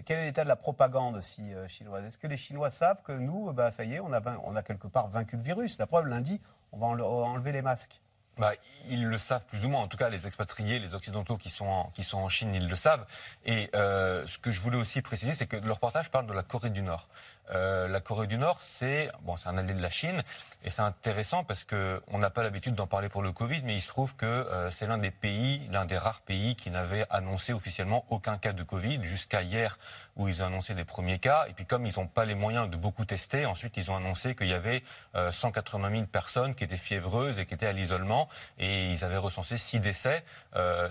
[0.04, 2.04] quel est l'état de la propagande euh, chinoise?
[2.04, 5.08] Est-ce que les Chinois savent que nous, bah, ça y est, on a, quelque part
[5.08, 5.78] vaincu le virus?
[5.78, 6.38] La preuve, lundi,
[6.72, 8.02] on va enlever les masques.
[8.38, 8.52] Bah,
[8.88, 9.82] ils le savent plus ou moins.
[9.82, 13.04] En tout cas, les expatriés, les occidentaux qui sont en, Chine, ils le savent.
[13.44, 16.42] Et euh, ce que je voulais aussi préciser, c'est que le reportage parle de la
[16.42, 17.08] Corée du Nord.
[17.52, 20.22] Euh, la Corée du Nord, c'est bon, c'est un allié de la Chine,
[20.64, 23.74] et c'est intéressant parce que on n'a pas l'habitude d'en parler pour le Covid, mais
[23.74, 27.06] il se trouve que euh, c'est l'un des pays, l'un des rares pays qui n'avait
[27.10, 29.78] annoncé officiellement aucun cas de Covid jusqu'à hier
[30.16, 31.46] où ils ont annoncé les premiers cas.
[31.48, 34.34] Et puis comme ils n'ont pas les moyens de beaucoup tester, ensuite ils ont annoncé
[34.34, 34.82] qu'il y avait
[35.30, 39.16] 180 euh, 000 personnes qui étaient fiévreuses et qui étaient à l'isolement, et ils avaient
[39.16, 40.22] recensé 6 décès.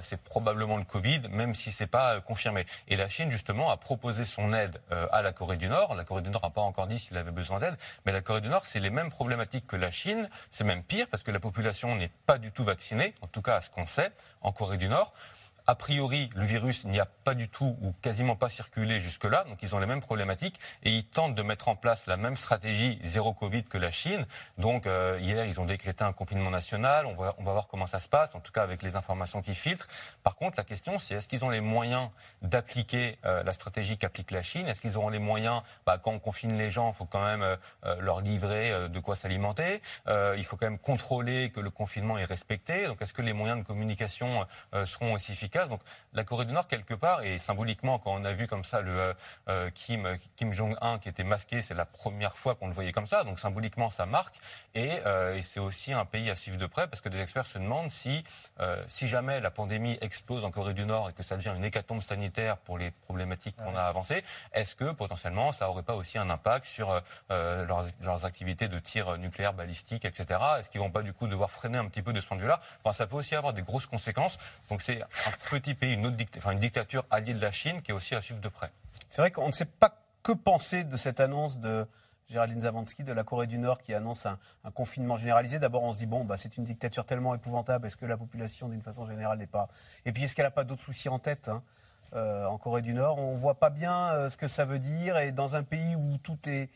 [0.01, 2.65] c'est probablement le Covid, même si c'est pas confirmé.
[2.87, 5.95] Et la Chine justement a proposé son aide à la Corée du Nord.
[5.95, 8.49] La Corée du Nord pas encore dit s'il avait besoin d'aide, mais la Corée du
[8.49, 11.95] Nord, c'est les mêmes problématiques que la Chine, c'est même pire parce que la population
[11.95, 14.87] n'est pas du tout vaccinée, en tout cas à ce qu'on sait, en Corée du
[14.87, 15.13] Nord.
[15.67, 19.61] A priori, le virus n'y a pas du tout ou quasiment pas circulé jusque-là, donc
[19.61, 22.99] ils ont les mêmes problématiques et ils tentent de mettre en place la même stratégie
[23.03, 24.25] zéro Covid que la Chine.
[24.57, 27.05] Donc euh, hier, ils ont décrété un confinement national.
[27.05, 29.41] On va, on va voir comment ça se passe, en tout cas avec les informations
[29.41, 29.87] qui filtrent.
[30.23, 32.09] Par contre, la question, c'est est-ce qu'ils ont les moyens
[32.41, 34.67] d'appliquer euh, la stratégie qu'applique la Chine?
[34.67, 35.61] Est-ce qu'ils auront les moyens?
[35.85, 37.55] Bah, Quand on confine les gens, il faut quand même euh,
[37.99, 39.81] leur livrer de quoi s'alimenter.
[40.07, 42.87] il faut quand même contrôler que le confinement est respecté.
[42.87, 44.45] Donc est-ce que les moyens de communication
[44.85, 45.58] seront aussi efficaces?
[45.67, 45.81] Donc
[46.13, 49.15] la Corée du Nord, quelque part, et symboliquement, quand on a vu comme ça le
[49.73, 53.23] Kim, Kim Jong-un qui était masqué, c'est la première fois qu'on le voyait comme ça.
[53.23, 54.35] Donc symboliquement, ça marque.
[54.75, 54.99] Et,
[55.35, 57.91] et c'est aussi un pays à suivre de près parce que des experts se demandent
[57.91, 58.23] si,
[58.87, 62.01] si jamais la pandémie explose en Corée du Nord et que ça devient une hécatombe
[62.01, 66.29] sanitaire pour les problématiques qu'on a avancées, est-ce que potentiellement ça n'aurait pas aussi un
[66.29, 70.39] impact sur leurs, leurs activités de tir nucléaire, balistique, etc.
[70.59, 72.41] Est-ce qu'ils vont pas du coup devoir freiner un petit peu de ce point de
[72.41, 72.61] vue-là?
[72.83, 74.37] Enfin, Ça peut aussi avoir des grosses conséquences.
[74.69, 77.91] Donc c'est un petit pays, une, autre enfin, une dictature alliée de la Chine qui
[77.91, 78.71] est aussi à suivre de près.
[79.07, 81.85] C'est vrai qu'on ne sait pas que penser de cette annonce de
[82.29, 84.37] Géraldine Zavansky de la Corée du Nord qui annonce un,
[84.73, 85.57] confinement généralisé.
[85.57, 88.69] D'abord, on se dit, bon, bah, c'est une dictature tellement épouvantable, est-ce que la population,
[88.69, 89.67] d'une façon générale, n'est pas...
[90.05, 91.63] Et puis, est-ce qu'elle n'a pas d'autres soucis en tête hein,
[92.13, 93.17] euh, en Corée du Nord?
[93.17, 95.17] On ne voit pas bien euh, ce que ça veut dire.
[95.17, 96.69] Et dans un pays où tout est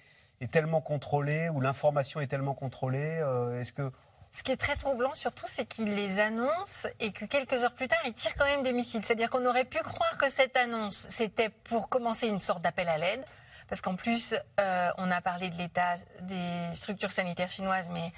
[0.44, 3.92] est tellement contrôlé, où l'information est tellement contrôlée euh, Est-ce que
[4.36, 7.88] ce qui est très troublant surtout, c'est qu'il les annonce et que quelques heures plus
[7.88, 9.06] tard, il tire quand même des missiles.
[9.06, 12.98] C'est-à-dire qu'on aurait pu croire que cette annonce, c'était pour commencer une sorte d'appel à
[12.98, 13.24] l'aide.
[13.70, 18.12] Parce qu'en plus, euh, on a parlé de l'état des structures sanitaires chinoises, mais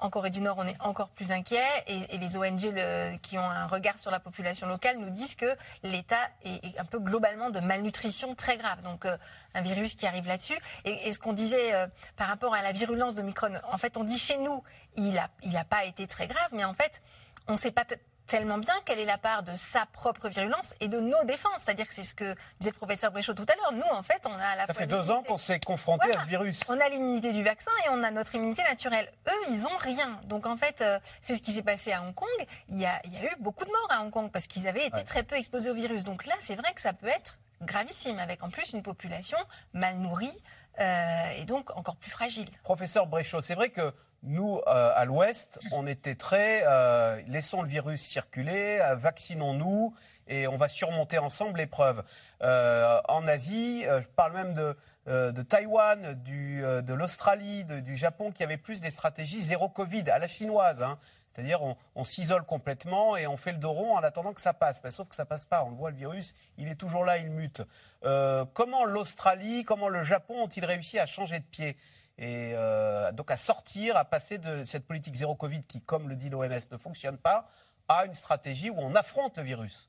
[0.00, 2.74] en Corée du Nord, on est encore plus inquiet et, les ONG
[3.22, 6.98] qui ont un regard sur la population locale nous disent que l'état est, un peu
[6.98, 8.82] globalement de malnutrition très grave.
[8.82, 9.16] Donc euh,
[9.54, 10.58] un virus qui arrive là-dessus.
[10.84, 11.86] Et, ce qu'on disait euh,
[12.16, 14.62] par rapport à la virulence de Micron, en fait, on dit chez nous,
[14.96, 17.02] il n'a pas été très grave, mais en fait,
[17.46, 17.84] on ne sait pas
[18.30, 21.62] tellement bien quelle est la part de sa propre virulence et de nos défenses.
[21.62, 23.72] C'est-à-dire que c'est ce que disait le professeur Bréchot tout à l'heure.
[23.72, 26.28] Nous, en fait, on a la Ça fait deux ans qu'on s'est confronté à ce
[26.28, 26.62] virus.
[26.68, 29.10] On a l'immunité du vaccin et on a notre immunité naturelle.
[29.28, 30.20] Eux, ils ont rien.
[30.26, 32.28] Donc, en fait, euh, c'est ce qui s'est passé à Hong Kong.
[32.68, 34.68] Il y, a, il y, a, eu beaucoup de morts à Hong Kong parce qu'ils
[34.68, 36.04] avaient été très peu exposés au virus.
[36.04, 39.38] Donc là, c'est vrai que ça peut être gravissime, avec en plus une population
[39.74, 40.32] mal nourrie
[40.78, 42.48] euh, et donc encore plus fragile.
[42.62, 47.68] Professeur Bréchot, c'est vrai que nous, euh, à l'Ouest, on était très euh, laissons le
[47.68, 49.94] virus circuler, vaccinons-nous
[50.26, 52.02] et on va surmonter ensemble l'épreuve.
[52.40, 58.80] en Asie, je parle même de, de Taïwan, de l'Australie, du Japon, qui avaient plus
[58.80, 60.82] des stratégies zéro Covid à la chinoise.
[60.82, 60.98] Hein.
[61.32, 61.60] C'est-à-dire
[61.94, 64.82] on, s'isole complètement et on fait le dos rond en attendant que ça passe.
[64.90, 65.64] sauf que ça passe pas.
[65.64, 67.62] On voit, le virus, il est toujours là, il mute.
[68.04, 71.76] Euh, comment l'Australie, comment le Japon ont-ils réussi à changer de pied?
[72.20, 76.16] Et euh, donc à sortir, à passer de cette politique zéro Covid qui, comme le
[76.16, 77.50] dit l'OMS, ne fonctionne pas,
[77.88, 79.88] à une stratégie où on affronte le virus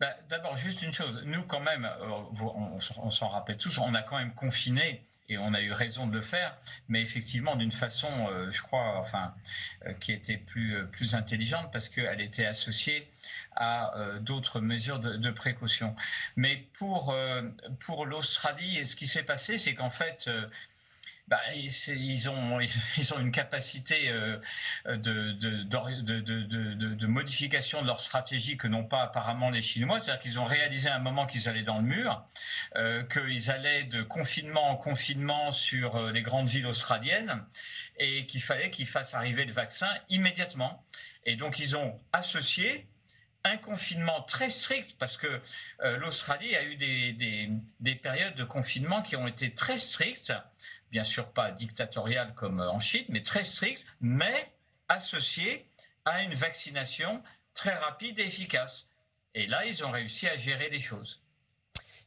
[0.00, 1.20] bah, D'abord, juste une chose.
[1.26, 5.52] Nous, quand même, euh, on, s'en rappelle tous, on a quand même confiné et on
[5.52, 6.56] a eu raison de le faire,
[6.88, 9.34] mais effectivement d'une façon, euh, je crois, enfin,
[10.00, 13.10] qui était plus, plus intelligente parce qu'elle était associée
[13.54, 15.94] à d'autres mesures de, de, précaution.
[16.36, 17.14] Mais pour,
[17.80, 20.28] pour l'Australie, ce qui s'est passé, c'est qu'en fait,
[21.32, 22.60] bah, ils, ont,
[23.18, 24.38] une capacité euh,
[24.84, 29.98] de, modification de leur stratégie que n'ont pas apparemment les Chinois.
[29.98, 32.22] C'est-à-dire qu'ils ont réalisé à un moment qu'ils allaient dans le mur,
[32.76, 37.42] euh, qu'ils allaient de confinement en confinement sur euh, les grandes villes australiennes
[37.96, 40.84] et qu'il fallait qu'ils fassent arriver le vaccin immédiatement.
[41.24, 42.86] Et donc ils ont associé
[43.44, 45.40] un confinement très strict, parce que
[45.98, 50.32] l'Australie a eu des, périodes de confinement qui ont été très strictes,
[50.92, 54.52] bien sûr pas dictatorial comme en Chine, mais très strict, mais
[54.88, 55.66] associé
[56.04, 57.22] à une vaccination
[57.54, 58.86] très rapide et efficace.
[59.34, 61.22] Et là, ils ont réussi à gérer les choses.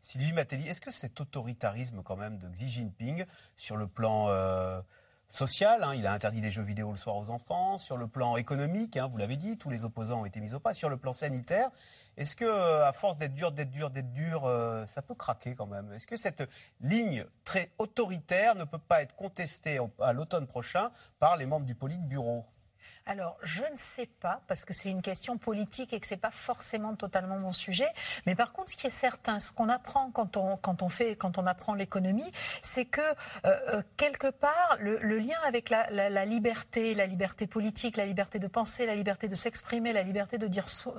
[0.01, 4.79] Sylvie Matelli, est-ce que cet autoritarisme quand même de Xi Jinping sur le plan euh,
[5.27, 8.37] social, hein, il a interdit les jeux vidéo le soir aux enfants, sur le plan
[8.37, 10.97] économique, hein, vous l'avez dit, tous les opposants ont été mis au pas, sur le
[10.97, 11.69] plan sanitaire,
[12.17, 15.55] est-ce que euh, à force d'être dur, d'être dur, d'être dur, euh, ça peut craquer
[15.55, 15.91] quand même?
[15.93, 16.43] Est-ce que cette
[16.81, 21.75] ligne très autoritaire ne peut pas être contestée à l'automne prochain par les membres du
[21.75, 22.45] Politburo?
[23.07, 26.19] Alors, je ne sais pas, parce que c'est une question politique et que ce n'est
[26.19, 27.87] pas forcément totalement mon sujet.
[28.25, 31.45] Mais par contre, ce qui est certain, ce qu'on apprend quand on, fait, quand on
[31.45, 32.31] apprend l'économie,
[32.63, 38.07] c'est que euh, euh, quelque part, le, lien avec la, liberté, la liberté politique, la
[38.07, 40.89] liberté de penser, la liberté de s'exprimer, la liberté de dire ce,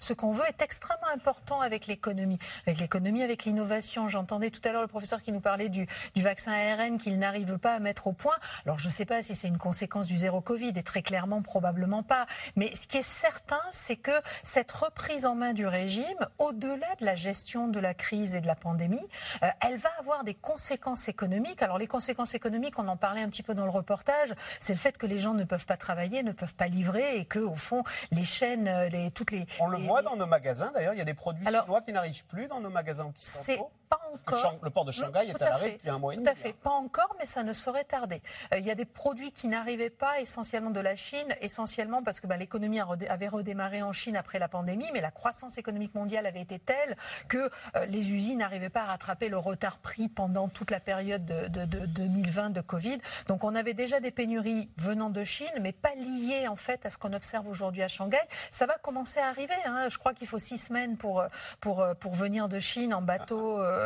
[0.00, 2.38] ce, qu'on veut est extrêmement important avec l'économie.
[2.66, 4.08] Avec l'économie, avec l'innovation.
[4.08, 5.86] J'entendais tout à l'heure le professeur qui nous parlait du,
[6.16, 8.36] du vaccin ARN qu'il n'arrive pas à mettre au point.
[8.66, 11.42] Alors, je ne sais pas si c'est une conséquence du zéro Covid, et très clairement,
[11.44, 12.26] probablement pas.
[12.56, 14.10] Mais ce qui est certain, c'est que
[14.42, 18.46] cette reprise en main du régime, au-delà de la gestion de la crise et de
[18.48, 19.06] la pandémie,
[19.42, 21.62] euh, elle va avoir des conséquences économiques.
[21.62, 24.78] Alors les conséquences économiques, on en parlait un petit peu dans le reportage, c'est le
[24.78, 27.54] fait que les gens ne peuvent pas travailler, ne peuvent pas livrer et que au
[27.54, 30.72] fond les chaînes, euh, les toutes les on le voit dans nos magasins.
[30.74, 33.70] D'ailleurs, il y a des produits chinois qui n'arrivent plus dans nos magasins occidentaux.
[33.88, 34.58] Pas encore.
[34.62, 36.26] Le port de Shanghai est à l'arrêt depuis un mois et demi.
[36.26, 36.52] Tout à fait.
[36.52, 38.22] Pas encore, mais ça ne saurait tarder.
[38.52, 42.20] Euh, il y a des produits qui n'arrivaient pas essentiellement de la Chine, essentiellement parce
[42.20, 46.26] que bah, l'économie avait redémarré en Chine après la pandémie, mais la croissance économique mondiale
[46.26, 46.96] avait été telle
[47.28, 51.24] que euh, les usines n'arrivaient pas à rattraper le retard pris pendant toute la période
[51.24, 52.98] de, de 2020 de Covid.
[53.28, 56.90] Donc on avait déjà des pénuries venant de Chine, mais pas liées en fait à
[56.90, 58.18] ce qu'on observe aujourd'hui à Shanghai.
[58.50, 59.54] Ça va commencer à arriver.
[59.64, 59.88] Hein.
[59.88, 61.24] Je crois qu'il faut six semaines pour,
[61.60, 63.60] pour, pour venir de Chine en bateau.
[63.60, 63.83] Euh, euh,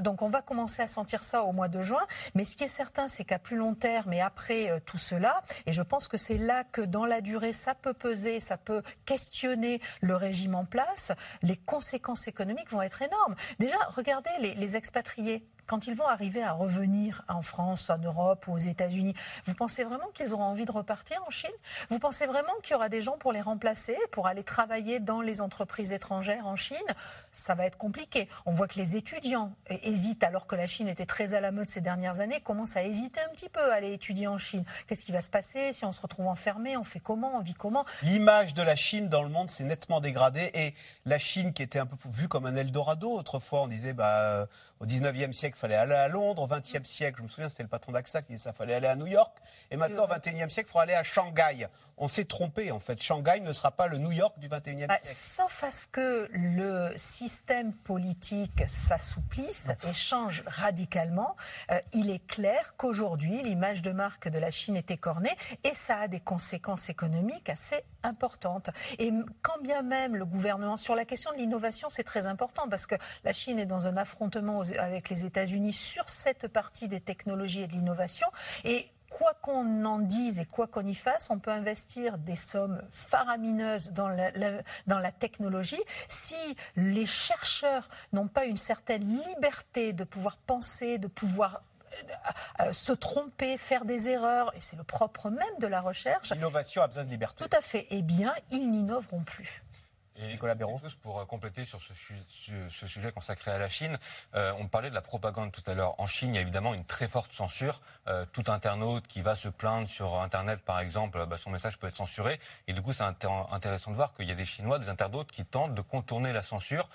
[0.00, 2.06] donc on va commencer à sentir ça au mois de juin.
[2.34, 5.42] Mais ce qui est certain, c'est qu'à plus long terme et après euh, tout cela,
[5.66, 8.82] et je pense que c'est là que dans la durée, ça peut peser, ça peut
[9.04, 13.34] questionner le régime en place, les conséquences économiques vont être énormes.
[13.58, 18.48] Déjà, regardez les, les expatriés quand ils vont arriver à revenir en France, en Europe
[18.48, 21.52] ou aux États-Unis, vous pensez vraiment qu'ils auront envie de repartir en Chine?
[21.90, 25.20] Vous pensez vraiment qu'il y aura des gens pour les remplacer, pour aller travailler dans
[25.20, 26.76] les entreprises étrangères en Chine?
[27.30, 28.28] Ça va être compliqué.
[28.46, 31.70] On voit que les étudiants hésitent, alors que la Chine était très à la mode
[31.70, 34.64] ces dernières années, commencent à hésiter un petit peu à aller étudier en Chine.
[34.88, 36.76] Qu'est-ce qui va se passer si on se retrouve enfermé?
[36.78, 37.36] On fait comment?
[37.36, 37.84] On vit comment?
[38.02, 41.78] L'image de la Chine dans le monde s'est nettement dégradée et la Chine qui était
[41.78, 44.48] un peu vue comme un Eldorado, autrefois on disait bah,
[44.80, 46.42] au 19e siècle, fallait aller à Londres.
[46.42, 48.88] Au 20e siècle, je me souviens, c'était le patron d'AXA qui disait ça, fallait aller
[48.88, 49.36] à New York.
[49.70, 51.68] Et maintenant, au 21e siècle, il faudra aller à Shanghai.
[52.02, 53.02] On s'est trompé, en fait.
[53.02, 55.18] Shanghai ne sera pas le New York du 21e bah, siècle.
[55.20, 61.36] Sauf à ce que le système politique s'assouplisse et change radicalement.
[61.70, 65.98] Euh, il est clair qu'aujourd'hui, l'image de marque de la Chine est écornée et ça
[65.98, 68.70] a des conséquences économiques assez importantes.
[68.98, 72.86] Et quand bien même le gouvernement, sur la question de l'innovation, c'est très important parce
[72.86, 77.60] que la Chine est dans un affrontement avec les États-Unis sur cette partie des technologies
[77.60, 78.26] et de l'innovation.
[78.64, 82.80] Et quoi qu'on en dise et quoi qu'on y fasse, on peut investir des sommes
[82.90, 84.30] faramineuses dans la,
[84.86, 85.82] dans la technologie.
[86.08, 92.12] Si les chercheurs n'ont pas une certaine liberté de pouvoir penser, de pouvoir euh,
[92.60, 96.30] euh, se tromper, faire des erreurs, et c'est le propre même de la recherche.
[96.30, 97.44] L'innovation a besoin de liberté.
[97.44, 97.86] Tout à fait.
[97.90, 99.62] Eh bien, ils n'innoveront plus.
[100.22, 100.80] Et Nicolas Béraud.
[101.02, 101.94] Pour euh, compléter sur ce,
[102.86, 103.98] sujet consacré à la Chine,
[104.34, 105.98] euh, on parlait de la propagande tout à l'heure.
[105.98, 107.80] En Chine, il y a évidemment une très forte censure.
[108.06, 111.86] Euh, tout internaute qui va se plaindre sur Internet, par exemple, bah, son message peut
[111.86, 112.38] être censuré.
[112.66, 115.44] Et du coup, c'est intéressant de voir qu'il y a des Chinois, des internautes qui
[115.44, 116.88] tentent de contourner la censure.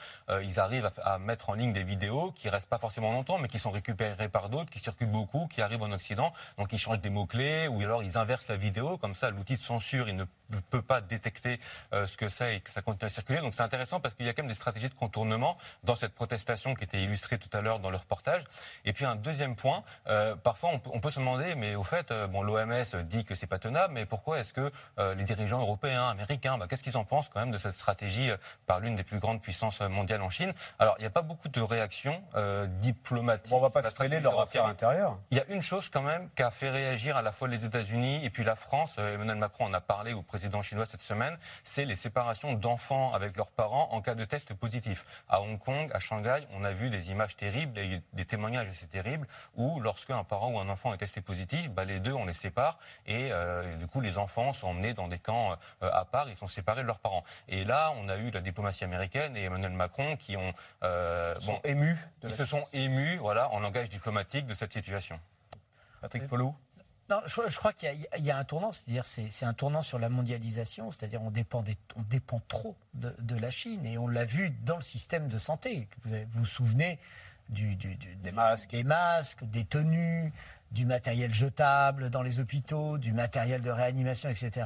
[0.44, 3.48] ils arrivent à, à, mettre en ligne des vidéos qui restent pas forcément longtemps, mais
[3.48, 6.34] qui sont récupérées par d'autres, qui circulent beaucoup, qui arrivent en Occident.
[6.58, 8.98] Donc, ils changent des mots-clés ou alors ils inversent la vidéo.
[8.98, 10.26] Comme ça, l'outil de censure, il ne
[10.70, 11.60] peut pas détecter
[11.92, 13.40] ce que c'est et que ça continue à circuler.
[13.42, 16.14] Donc c'est intéressant parce qu'il y a quand même des stratégies de contournement dans cette
[16.14, 18.44] protestation qui était illustrée tout à l'heure dans le reportage.
[18.86, 22.28] Et puis un deuxième point, euh, parfois on peut, se demander, mais au fait, euh,
[22.28, 26.10] bon, l'OMS dit que c'est pas tenable, mais pourquoi est-ce que euh, les dirigeants européens,
[26.10, 28.30] américains, bah, qu'est-ce qu'ils en pensent quand même de cette stratégie
[28.66, 30.54] par l'une des plus grandes puissances mondiales en Chine?
[30.80, 32.22] Alors il n'y a pas beaucoup de réactions
[32.80, 33.50] diplomatiques.
[33.50, 35.20] Bon, on va pas se mêler de leur affaire intérieure.
[35.32, 37.66] Il y a une chose quand même qui a fait réagir à la fois les
[37.66, 38.98] États-Unis et puis la France.
[38.98, 41.38] Emmanuel Macron en a parlé au président chinois cette semaine.
[41.64, 45.06] C'est les séparations d'enfants avec leurs parents en cas de test positif.
[45.30, 48.86] À Hong Kong, à Shanghai, on a vu des images terribles, et des témoignages assez
[48.86, 52.26] terribles, où lorsque un parent ou un enfant est testé positif, bah, les deux, on
[52.26, 56.04] les sépare, et, euh, du coup, les enfants sont emmenés dans des camps euh, à
[56.04, 57.24] part, ils sont séparés de leurs parents.
[57.48, 60.54] Et là, on a eu la diplomatie américaine et Emmanuel Macron qui ont...
[60.84, 61.98] Euh, sont émus.
[62.24, 65.18] ils se sont émus, voilà, en langage diplomatique de cette situation.
[66.02, 66.54] Patrick Folou
[67.10, 70.90] non, je, crois qu'il y, a un tournant, c'est-à-dire c'est un tournant sur la mondialisation,
[70.90, 71.64] c'est-à-dire on dépend,
[71.96, 75.88] on dépend trop de, la Chine et on l'a vu dans le système de santé.
[76.04, 76.98] Vous vous, souvenez
[77.50, 80.34] du, des masques, des masques, des tenues,
[80.72, 84.66] du matériel jetable dans les hôpitaux, du matériel de réanimation, etc.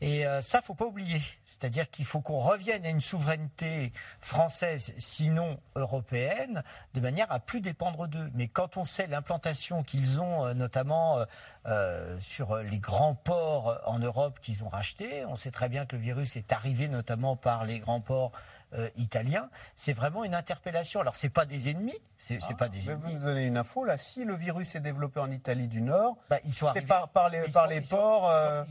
[0.00, 1.22] Et euh, ça, faut pas oublier.
[1.44, 6.62] C'est-à-dire qu'il faut qu'on revienne à une souveraineté française, sinon européenne,
[6.94, 8.30] de manière à plus dépendre d'eux.
[8.34, 11.24] Mais quand on sait l'implantation qu'ils ont, euh, notamment
[11.66, 15.96] euh, sur les grands ports en Europe qu'ils ont rachetés, on sait très bien que
[15.96, 18.32] le virus est arrivé notamment par les grands ports
[18.72, 21.00] euh, italien, c'est vraiment une interpellation.
[21.00, 23.02] Alors c'est pas des ennemis, c'est ah, pas des ennemis.
[23.02, 23.96] Vous nous donnez une info là.
[23.96, 27.68] Si le virus est développé en Italie du Nord, bah, c'est par, par, les, par
[27.68, 28.28] les ports.
[28.28, 28.64] Euh,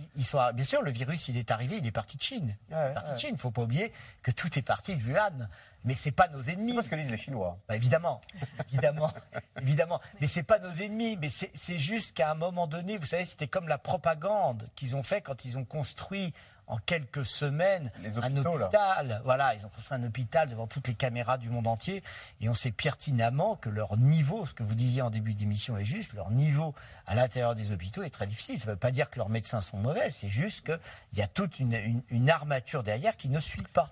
[0.54, 2.58] bien sûr, le virus il est arrivé, il est parti de Chine.
[2.70, 3.30] il parti de Chine.
[3.34, 5.48] Il faut pas oublier que tout est parti de Wuhan.
[5.86, 6.74] Mais c'est pas nos ennemis.
[6.76, 7.58] C'est ce que disent les Chinois.
[7.70, 8.20] Bah, évidemment,
[8.72, 9.14] évidemment,
[9.62, 10.02] évidemment.
[10.20, 11.16] Mais c'est pas nos ennemis.
[11.16, 15.04] Mais c'est juste qu'à un moment donné, vous savez, c'était comme la propagande qu'ils ont
[15.04, 16.34] fait quand ils ont construit
[16.68, 19.22] en quelques semaines un hôpital.
[19.24, 22.04] Voilà, ils ont construit un hôpital devant toutes les caméras du monde entier.
[22.42, 25.86] Et on sait pertinemment que leur niveau, ce que vous disiez en début d'émission est
[25.86, 26.74] juste, leur niveau
[27.06, 28.60] à l'intérieur des hôpitaux est très difficile.
[28.60, 31.28] Ça ne veut pas dire que leurs médecins sont mauvais, c'est juste qu'il y a
[31.28, 33.92] toute une, armature derrière qui ne suit pas.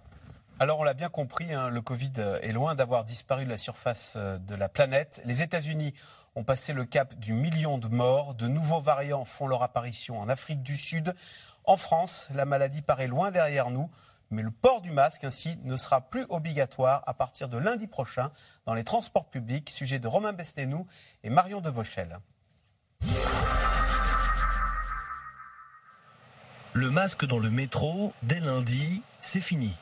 [0.60, 4.16] Alors on l'a bien compris, hein, le Covid est loin d'avoir disparu de la surface
[4.18, 5.22] euh, de la planète.
[5.26, 5.94] Les États-Unis
[6.36, 8.34] ont passé le cap du million de morts.
[8.34, 11.14] De nouveaux variants font leur apparition en Afrique du Sud.
[11.66, 13.90] En France, la maladie paraît loin derrière nous.
[14.32, 18.32] Mais le port du masque, ainsi, ne sera plus obligatoire à partir de lundi prochain
[18.66, 19.70] dans les transports publics.
[19.70, 20.88] Sujet de Romain Besnénou
[21.24, 22.20] et Marion Devauchel.
[26.74, 29.78] Le masque dans le métro, dès lundi, c'est fini.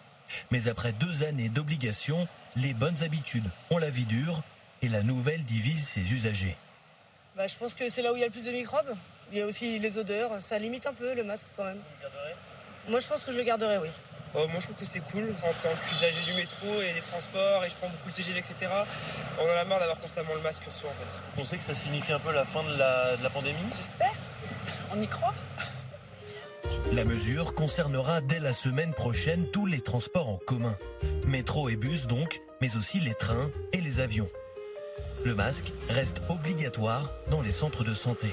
[0.52, 2.28] Mais après deux années d'obligation,
[2.58, 4.44] les bonnes habitudes ont la vie dure
[4.82, 6.58] et la nouvelle divise ses usagers.
[7.38, 8.98] Bah, je pense que c'est là où il y a le plus de microbes.
[9.32, 10.32] Il y a aussi les odeurs.
[10.42, 11.80] Ça limite un peu le masque quand même.
[12.88, 13.90] Moi, je pense que je le garderai, oui.
[14.34, 15.34] Oh, moi, je trouve que c'est cool.
[15.44, 18.56] En tant qu'usager du métro et des transports, et je prends beaucoup de TGV, etc.,
[19.40, 21.42] on en a marre d'avoir constamment le masque sur soi, en fait.
[21.42, 23.60] On sait que ça signifie un peu la fin de la, de la pandémie?
[23.76, 24.14] J'espère.
[24.94, 25.34] On y croit.
[26.94, 30.78] La mesure concernera dès la semaine prochaine tous les transports en commun.
[31.26, 34.30] Métro et bus donc, mais aussi les trains et les avions.
[35.26, 38.28] Le masque reste obligatoire dans les centres de santé.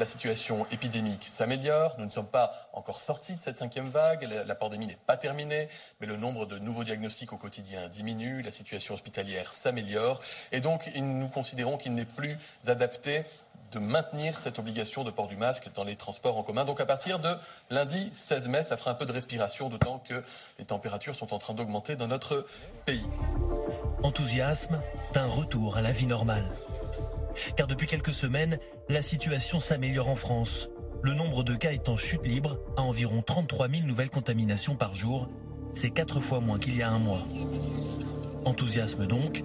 [0.00, 1.94] La situation épidémique s'améliore.
[1.98, 4.26] Nous ne sommes pas encore sortis de cette cinquième vague.
[4.46, 5.68] La, pandémie n'est pas terminée,
[6.00, 8.40] mais le nombre de nouveaux diagnostics au quotidien diminue.
[8.40, 10.18] La situation hospitalière s'améliore.
[10.52, 13.24] Et donc, nous considérons qu'il n'est plus adapté
[13.72, 16.64] de maintenir cette obligation de port du masque dans les transports en commun.
[16.64, 17.36] Donc à partir de
[17.68, 20.24] lundi 16 mai, ça fera un peu de respiration, d'autant que
[20.58, 22.46] les températures sont en train d'augmenter dans notre
[22.86, 23.04] pays.
[24.02, 24.80] Enthousiasme
[25.12, 26.46] d'un retour à la vie normale.
[27.56, 28.58] Car depuis quelques semaines,
[28.88, 30.68] la situation s'améliore en France.
[31.02, 34.94] Le nombre de cas est en chute libre à environ 33 000 nouvelles contaminations par
[34.94, 35.28] jour.
[35.72, 37.22] C'est quatre fois moins qu'il y a un mois.
[38.44, 39.42] Enthousiasme donc,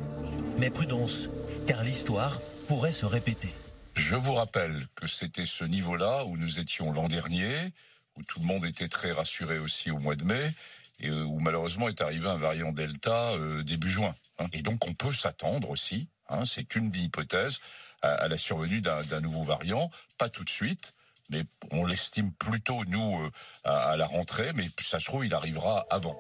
[0.58, 1.30] mais prudence,
[1.68, 3.54] car l'histoire pourrait se répéter.
[3.96, 7.72] Je vous rappelle que c'était ce niveau-là où nous étions l'an dernier,
[8.18, 10.50] où tout le monde était très rassuré aussi au mois de mai,
[11.00, 14.14] et euh, où malheureusement est arrivé un variant Delta euh, début juin.
[14.40, 14.48] Hein.
[14.54, 17.60] Et donc on peut s'attendre aussi, hein, c'est qu'une hypothèse,
[18.02, 20.94] à, à, la survenue d'un nouveau variant, pas tout de suite,
[21.30, 23.32] mais on l'estime plutôt, nous, euh,
[23.64, 26.18] à, à la rentrée, mais ça se trouve, il arrivera avant.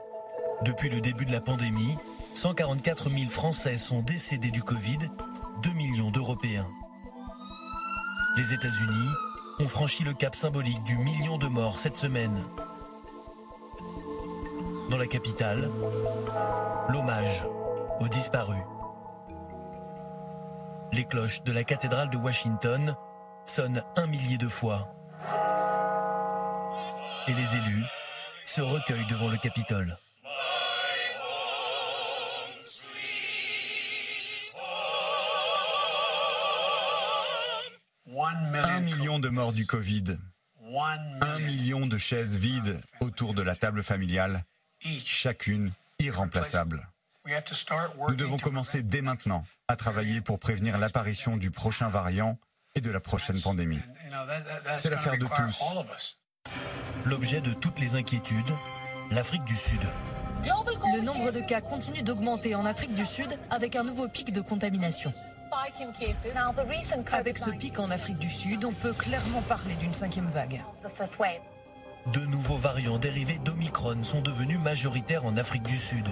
[0.64, 1.98] Depuis le début de la pandémie,
[2.34, 4.98] 144 000 Français sont décédés du Covid,
[5.64, 6.70] 2 millions d'Européens.
[8.38, 9.10] Les États-Unis
[9.60, 12.44] ont franchi le cap symbolique du million de morts cette semaine.
[14.90, 15.72] Dans la capitale,
[16.90, 17.46] l'hommage
[18.00, 18.64] aux disparus.
[20.94, 22.96] Les cloches de la cathédrale de Washington
[23.46, 24.92] sonnent un millier de fois.
[27.28, 27.86] Et les élus
[28.46, 29.98] se recueillent devant le Capitole.
[38.54, 40.18] Un million de morts du Covid.
[41.22, 44.44] Un million de chaises vides autour de la table familiale,
[44.80, 46.88] chacune irremplaçable.
[48.08, 52.38] Nous devons commencer dès maintenant à travailler pour prévenir l'apparition du prochain variant
[52.76, 53.82] et de la prochaine pandémie.
[54.76, 56.20] C'est l'affaire de tous.
[57.06, 58.54] L'objet de toutes les inquiétudes,
[59.12, 59.82] l'Afrique du Sud.
[60.44, 64.42] Le nombre de cas continue d'augmenter en Afrique du Sud avec un nouveau pic de
[64.42, 65.12] contamination.
[67.12, 70.64] Avec ce pic en Afrique du Sud, on peut clairement parler d'une cinquième vague.
[72.14, 76.08] De nouveaux variants dérivés d'Omicron sont devenus majoritaires en Afrique du Sud.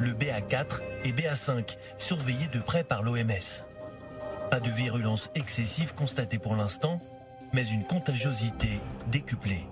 [0.00, 3.62] Le BA4 et BA5, surveillés de près par l'OMS.
[4.50, 6.98] Pas de virulence excessive constatée pour l'instant,
[7.52, 9.66] mais une contagiosité décuplée.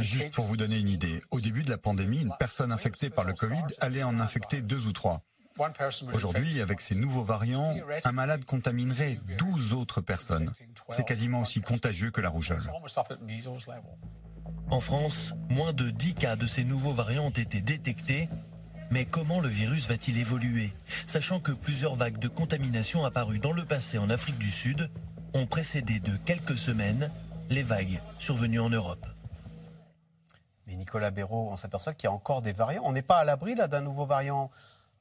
[0.00, 3.24] Juste pour vous donner une idée, au début de la pandémie, une personne infectée par
[3.24, 5.22] le Covid allait en infecter deux ou trois.
[6.12, 7.72] Aujourd'hui, avec ces nouveaux variants,
[8.02, 10.52] un malade contaminerait 12 autres personnes.
[10.88, 12.68] C'est quasiment aussi contagieux que la rougeole.
[14.70, 18.28] En France, moins de 10 cas de ces nouveaux variants ont été détectés.
[18.90, 20.72] Mais comment le virus va-t-il évoluer?
[21.06, 24.90] Sachant que plusieurs vagues de contamination apparues dans le passé en Afrique du Sud
[25.34, 27.10] ont précédé de quelques semaines
[27.48, 29.06] les vagues survenues en Europe.
[30.66, 32.82] Mais Nicolas Béraud, on s'aperçoit qu'il y a encore des variants.
[32.84, 34.50] On n'est pas à l'abri d'un nouveau variant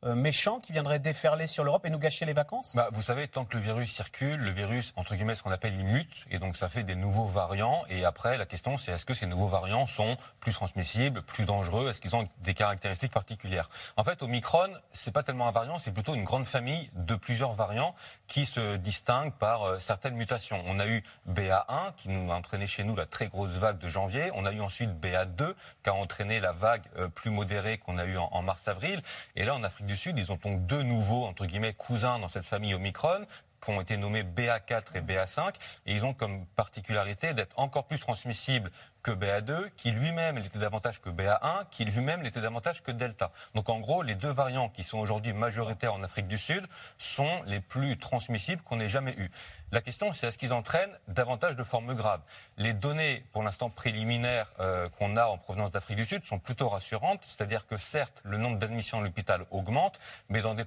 [0.06, 3.28] euh, méchant qui viendrait déferler sur l'Europe et nous gâcher les vacances bah, Vous savez,
[3.28, 6.40] tant que le virus circule, le virus, entre guillemets, ce qu'on appelle, il mute, et
[6.40, 7.84] donc ça fait des nouveaux variants.
[7.90, 11.90] Et après, la question, c'est est-ce que ces nouveaux variants sont plus transmissibles, plus dangereux
[11.90, 13.70] Est-ce qu'ils ont des caractéristiques particulières?
[13.98, 17.54] En fait, Omicron, c'est pas tellement un variant, c'est plutôt une grande famille de plusieurs
[17.54, 17.96] variants
[18.28, 20.64] qui se distinguent par euh, certaines mutations.
[20.66, 23.90] On a eu BA1 qui nous a entraîné chez nous la très grosse vague de
[23.90, 24.32] janvier.
[24.34, 28.06] On a eu ensuite BA2 qui a entraîné la vague euh, plus modérée qu'on a
[28.06, 29.02] eue en, mars-avril.
[29.36, 32.30] Et là, en Afrique du Sud, ils ont donc deux nouveaux, entre guillemets, cousins dans
[32.30, 33.26] cette famille Omicron
[33.62, 35.54] qui ont été nommés BA4 et BA5
[35.86, 38.72] et ils ont comme particularité d'être encore plus transmissibles
[39.02, 43.32] que BA2, qui lui-même l'était davantage que BA1, qui lui-même l'était davantage que Delta.
[43.56, 46.66] Donc en gros, les deux variants qui sont aujourd'hui majoritaires en Afrique du Sud
[46.98, 49.32] sont les plus transmissibles qu'on ait jamais eus.
[49.72, 52.20] La question, c'est est-ce qu'ils entraînent davantage de formes graves?
[52.58, 56.68] Les données, pour l'instant préliminaires, euh, qu'on a en provenance d'Afrique du Sud sont plutôt
[56.68, 59.98] rassurantes, c'est-à-dire que certes, le nombre d'admissions à l'hôpital augmente,
[60.28, 60.66] mais dans des,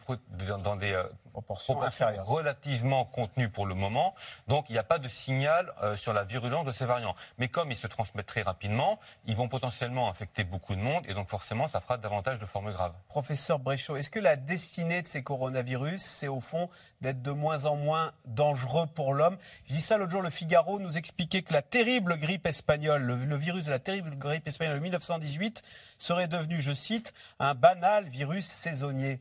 [0.62, 1.78] dans des euh, proportions,
[2.24, 4.14] relativement contenues pour le moment.
[4.48, 7.14] Donc il n'y a pas de signal euh, sur la virulence de ces variants.
[7.36, 11.14] Mais comme ils se transmettent très rapidement, ils vont potentiellement infecter beaucoup de monde, et
[11.14, 12.94] donc forcément, ça fera davantage de formes graves.
[13.08, 16.68] Professeur Bréchot, est-ce que la destinée de ces coronavirus, c'est au fond
[17.00, 19.36] d'être de moins en moins dangereux pour l'homme?
[19.66, 23.36] Je dis ça l'autre jour, le Figaro nous expliquait que la terrible grippe espagnole, le,
[23.36, 25.62] virus de la terrible grippe espagnole de 1918
[25.98, 29.20] serait devenu, je cite, un banal virus saisonnier.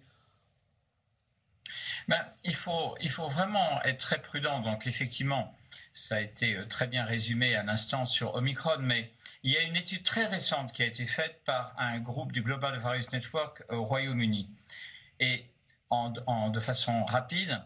[2.08, 4.60] Ben, il, faut, il faut vraiment être très prudent.
[4.62, 5.56] Donc effectivement,
[5.91, 9.11] ça a été euh, très bien résumé à l'instant sur Omicron, mais
[9.43, 12.41] il y a une étude très récente qui a été faite par un groupe du
[12.41, 14.49] Global Virus Network au Royaume-Uni.
[15.19, 15.45] Et
[16.51, 17.61] de façon rapide,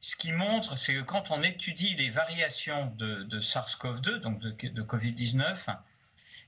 [0.00, 5.76] ce qui montre, c'est que quand on étudie les variations de, SARS-CoV-2, donc de, Covid-19,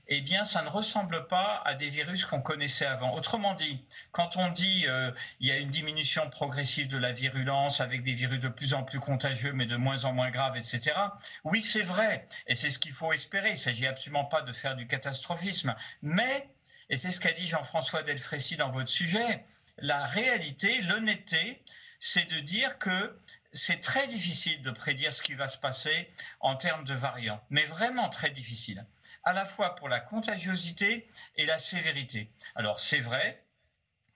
[0.07, 3.15] eh bien, ça ne ressemble pas à des virus qu'on connaissait avant.
[3.15, 7.81] Autrement dit, quand on dit euh, il y a une diminution progressive de la virulence
[7.81, 10.95] avec des virus de plus en plus contagieux mais de moins en moins graves, etc.,
[11.43, 12.25] oui, c'est vrai.
[12.47, 13.49] Et c'est ce qu'il faut espérer.
[13.49, 15.75] Il ne s'agit absolument pas de faire du catastrophisme.
[16.01, 16.49] Mais,
[16.89, 19.43] et c'est ce qu'a dit Jean-François Delfrécy dans votre sujet,
[19.77, 21.63] la réalité, l'honnêteté,
[21.99, 23.17] c'est de dire que
[23.55, 26.07] c'est très difficile de prédire ce qui va se passer
[26.39, 28.85] en termes de variants, mais vraiment très difficile,
[29.23, 32.29] à la fois pour la contagiosité et la sévérité.
[32.55, 33.41] Alors c'est vrai,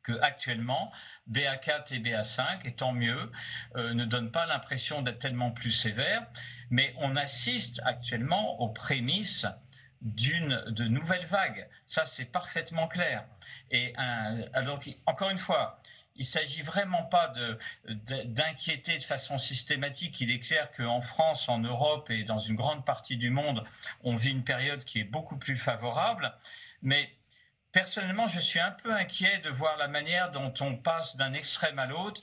[0.04, 0.92] que actuellement
[1.30, 3.32] BA4 et BA5, et tant mieux,
[3.76, 6.26] euh, ne donnent pas l'impression d'être tellement plus sévères,
[6.70, 9.46] mais on assiste actuellement aux prémices
[10.02, 11.68] d'une de nouvelles vagues.
[11.86, 13.26] Ça, c'est parfaitement clair.
[13.70, 13.94] Et
[14.54, 15.78] alors, encore une fois,
[16.20, 17.32] il ne s'agit vraiment pas
[17.86, 20.20] d'inquiéter de, façon systématique.
[20.20, 23.63] Il est clair qu'en France, en Europe et dans une grande partie du monde,
[24.03, 26.36] on vit une période qui est beaucoup plus favorable.
[26.82, 27.09] Mais
[27.72, 31.80] personnellement, je suis un peu inquiet de voir la manière dont on passe d'un extrême
[31.80, 32.22] à l'autre.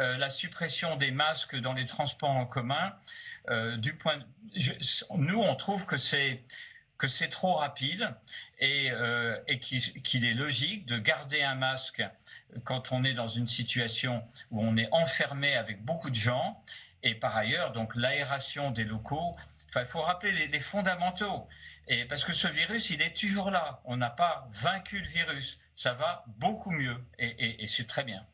[0.00, 2.94] Euh, la suppression des masques dans les transports en commun,
[3.48, 3.78] euh,
[5.16, 6.44] nous on trouve que c'est
[7.00, 8.14] que c'est trop rapide
[8.58, 9.36] et, euh,
[10.04, 12.04] qu'il est logique de garder un masque
[12.64, 16.62] quand on est dans une situation où on est enfermé avec beaucoup de gens.
[17.02, 19.34] Et par ailleurs, donc l'aération des locaux.
[19.74, 21.48] il faut rappeler les, fondamentaux.
[21.88, 23.80] Et parce que ce virus, il est toujours là.
[23.86, 25.58] On n'a pas vaincu le virus.
[25.74, 27.02] Ça va beaucoup mieux.
[27.18, 28.26] Et, et c'est très bien.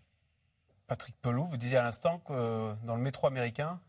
[0.89, 3.81] Patrick Pelou, vous disiez à l'instant que dans le métro américain,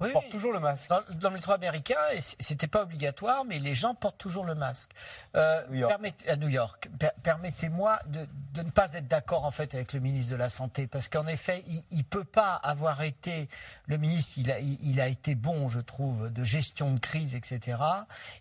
[0.00, 0.90] oui, portent toujours le masque.
[0.90, 1.96] Dans, le métro américain,
[2.38, 4.90] c'était pas obligatoire, mais les gens portent toujours le masque.
[5.36, 5.62] Euh,
[6.26, 6.88] à New York.
[7.22, 8.26] permettez-moi de,
[8.62, 11.64] ne pas être d'accord en fait avec le ministre de la Santé, parce qu'en effet,
[11.90, 13.48] il, ne peut pas avoir été
[13.86, 14.34] le ministre.
[14.36, 17.78] Il a, il, a été bon, je trouve, de gestion de crise, etc.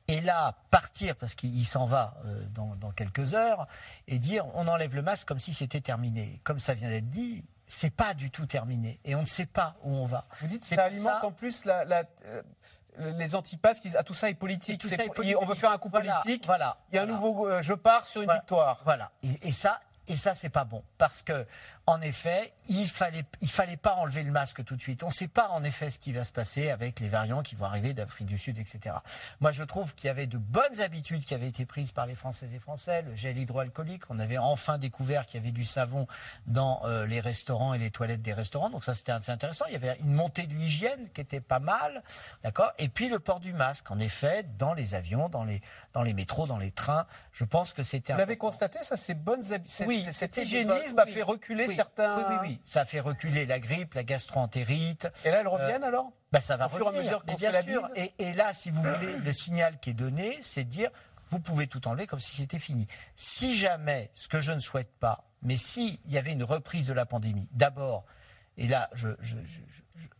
[0.07, 3.67] Et là, partir parce qu'il s'en va euh, dans, dans quelques heures
[4.07, 6.39] et dire on enlève le masque comme si c'était terminé.
[6.43, 9.75] Comme ça vient d'être dit, c'est pas du tout terminé et on ne sait pas
[9.83, 10.25] où on va.
[10.41, 11.85] Vous dites que ça alimente en plus la,
[12.25, 12.41] euh,
[12.97, 14.83] les antipasses, qui, ah, tout ça est politique.
[15.39, 16.45] On veut faire un coup politique.
[16.45, 16.77] Voilà.
[16.91, 17.47] Il y a un nouveau.
[17.47, 18.81] Euh, je pars sur une victoire.
[18.83, 19.11] Voilà.
[19.23, 19.79] et ça,
[20.11, 20.83] et ça, c'est pas bon.
[20.97, 21.45] Parce que,
[21.85, 25.03] en effet, il fallait, il fallait pas enlever le masque tout de suite.
[25.03, 27.55] On ne sait pas, en effet, ce qui va se passer avec les variants qui
[27.55, 28.95] vont arriver d'Afrique du Sud, etc.
[29.39, 32.15] Moi, je trouve qu'il y avait de bonnes habitudes qui avaient été prises par les
[32.15, 33.03] Français et Français.
[33.03, 34.03] Le gel hydroalcoolique.
[34.09, 36.07] On avait enfin découvert qu'il y avait du savon
[36.45, 38.69] dans euh, les restaurants et les toilettes des restaurants.
[38.69, 39.63] Donc ça, c'était assez intéressant.
[39.67, 42.03] Il y avait une montée de l'hygiène qui était pas mal.
[42.43, 42.73] D'accord?
[42.79, 43.89] Et puis, le port du masque.
[43.91, 45.61] En effet, dans les avions, dans les,
[45.93, 47.05] dans les métros, dans les trains.
[47.31, 48.11] Je pense que c'était.
[48.13, 49.87] Vous l'avez constaté, ça, ces bonnes habitudes.
[49.87, 52.17] Oui, cet hygiénisme a fait reculer certains.
[52.17, 52.59] Oui, oui, oui.
[52.65, 55.07] Ça a fait reculer la grippe, la gastroentérite.
[55.25, 57.21] Et là, elles reviennent euh, alors bah, Ça va revenir.
[57.37, 57.87] bien sûr.
[57.95, 60.89] Et, et, là, si vous voulez, le signal qui est donné, c'est de dire
[61.27, 62.87] vous pouvez tout enlever comme si c'était fini.
[63.15, 66.93] Si jamais, ce que je ne souhaite pas, mais s'il y avait une reprise de
[66.93, 68.05] la pandémie, d'abord,
[68.57, 69.37] et là, je, je,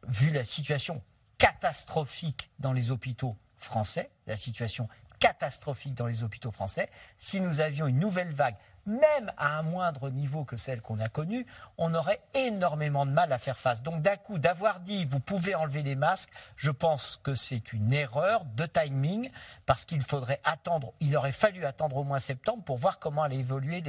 [0.08, 1.02] vu la situation
[1.38, 4.88] catastrophique dans les hôpitaux français, la situation
[5.20, 8.56] catastrophique dans les hôpitaux français, si nous avions une nouvelle vague
[8.86, 11.46] même à un moindre niveau que celle qu'on a connue,
[11.78, 13.84] on aurait énormément de mal à faire face.
[13.84, 17.94] Donc d'un coup, d'avoir dit vous pouvez enlever les masques, je pense que c'est une
[17.94, 19.30] erreur de timing
[19.66, 23.38] parce qu'il faudrait attendre, il aurait fallu attendre au moins septembre pour voir comment allait
[23.38, 23.82] évoluer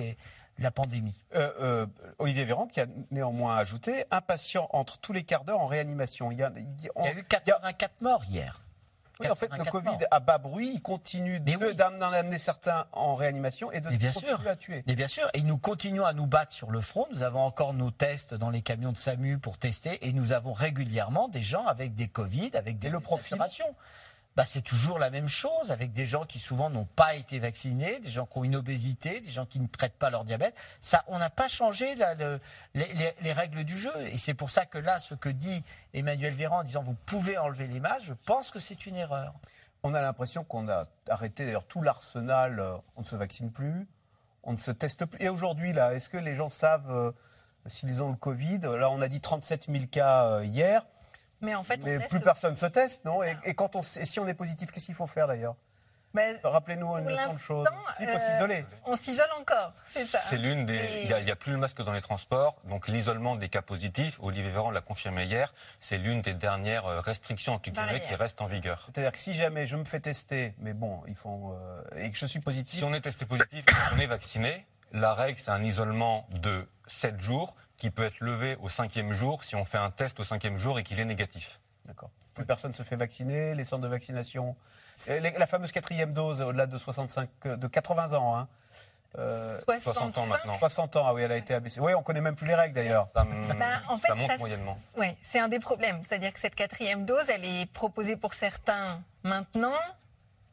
[0.58, 1.24] la pandémie.
[1.34, 1.86] Euh, euh,
[2.18, 6.30] Olivier Véran qui a néanmoins ajouté un patient entre tous les quarts d'heure en réanimation.
[6.30, 6.52] Il y a,
[7.14, 8.62] eu 84 morts hier.
[9.22, 13.72] Oui, en fait, le Covid à bas bruit, il continue d'en amener certains en réanimation
[13.72, 14.48] et de bien continuer sûr.
[14.48, 14.84] à tuer.
[14.86, 17.06] Et bien sûr, et nous continuons à nous battre sur le front.
[17.12, 20.52] Nous avons encore nos tests dans les camions de SAMU pour tester, et nous avons
[20.52, 23.38] régulièrement des gens avec des Covid, avec des le profil
[24.36, 28.00] bah, c'est toujours la même chose avec des gens qui souvent n'ont pas été vaccinés,
[28.00, 30.56] des gens qui ont une obésité, des gens qui ne traitent pas leur diabète.
[30.80, 31.94] Ça, on n'a pas changé
[32.74, 33.92] les, règles du jeu.
[34.06, 35.62] Et c'est pour ça que là, ce que dit
[35.92, 39.34] Emmanuel Véran en disant vous pouvez enlever les masques, je pense que c'est une erreur.
[39.82, 42.60] On a l'impression qu'on a arrêté d'ailleurs tout l'arsenal.
[42.60, 43.86] euh, On ne se vaccine plus,
[44.44, 45.22] on ne se teste plus.
[45.22, 47.12] Et aujourd'hui, là, est-ce que les gens savent euh,
[47.66, 48.60] s'ils ont le Covid?
[48.60, 50.86] Là, on a dit 37 000 cas euh, hier.
[51.42, 53.22] Mais en fait, on Mais teste plus personne se teste, non?
[53.22, 55.56] Et, et quand on, et si on est positif, qu'est-ce qu'il faut faire d'ailleurs?
[56.44, 57.66] Rappelez-nous une leçon de choses.
[57.98, 58.66] Il faut euh, s'isoler.
[58.84, 60.18] On s'isole encore, c'est ça.
[60.18, 60.74] C'est l'une des.
[60.74, 63.34] Et- Il n'y a, il y a plus le masque dans les transports, donc l'isolement
[63.34, 64.18] des cas positifs.
[64.20, 65.54] Olivier Véran l'a confirmé hier.
[65.80, 67.70] C'est l'une des dernières euh, restrictions qui
[68.14, 68.82] reste en vigueur.
[68.92, 72.18] C'est-à-dire que si jamais je me fais tester, mais bon, ils font euh, et que
[72.18, 72.80] je suis positif.
[72.80, 76.66] Si on est testé positif et qu'on est vacciné, la règle c'est un isolement de
[76.86, 80.24] 7 jours qui peut être levé au cinquième jour si on fait un test au
[80.24, 81.60] cinquième jour et qu'il est négatif.
[81.84, 82.10] D'accord.
[82.34, 84.56] Plus personne se fait vacciner, les centres de vaccination.
[85.08, 88.36] La fameuse quatrième dose au-delà de 65, euh, de 80 ans.
[88.36, 88.48] Hein.
[89.18, 90.58] Euh, 60 ans maintenant.
[90.58, 91.80] 60 ans, ah oui, elle a été abaissée.
[91.80, 93.08] Oui, on connaît même plus les règles d'ailleurs.
[93.14, 93.26] Ça,
[93.88, 94.78] en fait, ça monte ça, moyennement.
[94.96, 96.02] Ouais, c'est un des problèmes.
[96.02, 99.76] C'est-à-dire que cette quatrième dose, elle est proposée pour certains maintenant,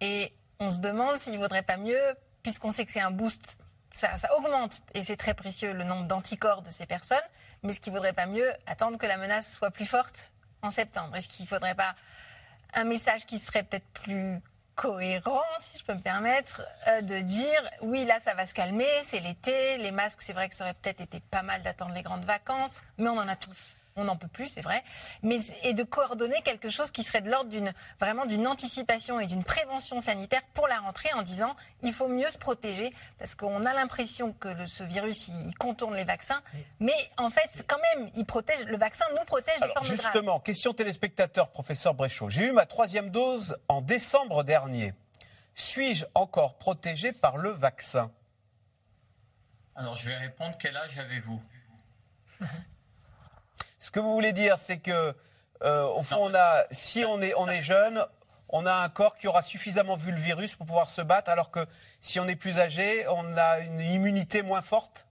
[0.02, 2.02] et on se demande s'il ne vaudrait pas mieux,
[2.44, 3.60] puisqu'on sait que c'est un boost,
[3.92, 7.18] ça, augmente, et c'est très précieux le nombre d'anticorps de ces personnes,
[7.64, 10.32] mais est-ce qu'il ne vaudrait pas mieux attendre que la menace soit plus forte
[10.62, 11.96] en septembre Est-ce qu'il ne faudrait pas
[12.74, 14.40] un message qui serait peut-être plus
[14.76, 18.88] cohérent, si je peux me permettre, euh, de dire oui, là, ça va se calmer,
[19.04, 22.02] c'est l'été, les masques, c'est vrai que ça aurait peut-être été pas mal d'attendre les
[22.02, 23.78] grandes vacances, mais on en a tous.
[24.00, 24.82] On n'en peut plus, c'est vrai.
[25.24, 29.28] Mais, et de coordonner quelque chose qui serait de l'ordre d'une, vraiment d'une anticipation et
[29.28, 33.66] d'une prévention sanitaire pour la rentrée en disant il faut mieux se protéger parce qu'on
[33.66, 36.42] a l'impression que le- ce virus, il contourne les vaccins.
[36.80, 39.88] Mais en fait, quand même, il protège, le vaccin nous protège des Alors graves.
[39.90, 42.30] justement, question téléspectateur, professeur Bréchot.
[42.30, 44.94] J'ai eu ma troisième dose en décembre dernier.
[45.56, 48.12] Suis-je encore protégé par le vaccin?
[49.76, 51.42] Alors je vais répondre quel âge avez-vous?
[53.80, 55.16] Ce que vous voulez dire, c'est que,
[55.64, 58.06] euh, au fond, on a, si on est, on est jeune,
[58.50, 61.50] on a un corps qui aura suffisamment vu le virus pour pouvoir se battre, alors
[61.50, 61.66] que
[62.02, 65.08] si on est plus âgé, on a une immunité moins forte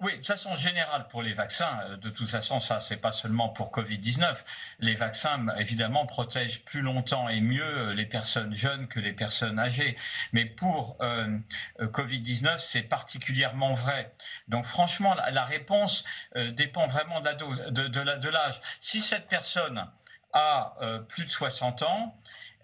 [0.00, 3.48] Oui, de façon générale pour les vaccins, euh, de toute façon, ça, c'est pas seulement
[3.48, 4.44] pour Covid-19.
[4.78, 9.58] Les vaccins, évidemment, protègent plus longtemps et mieux euh, les personnes jeunes que les personnes
[9.58, 9.98] âgées.
[10.32, 11.36] Mais pour euh,
[11.80, 14.12] euh, Covid-19, c'est particulièrement vrai.
[14.46, 16.04] Donc, franchement, la, réponse
[16.52, 18.60] dépend vraiment de l'âge.
[18.78, 19.84] Si cette personne
[20.32, 20.74] a
[21.08, 22.16] plus de 60 ans,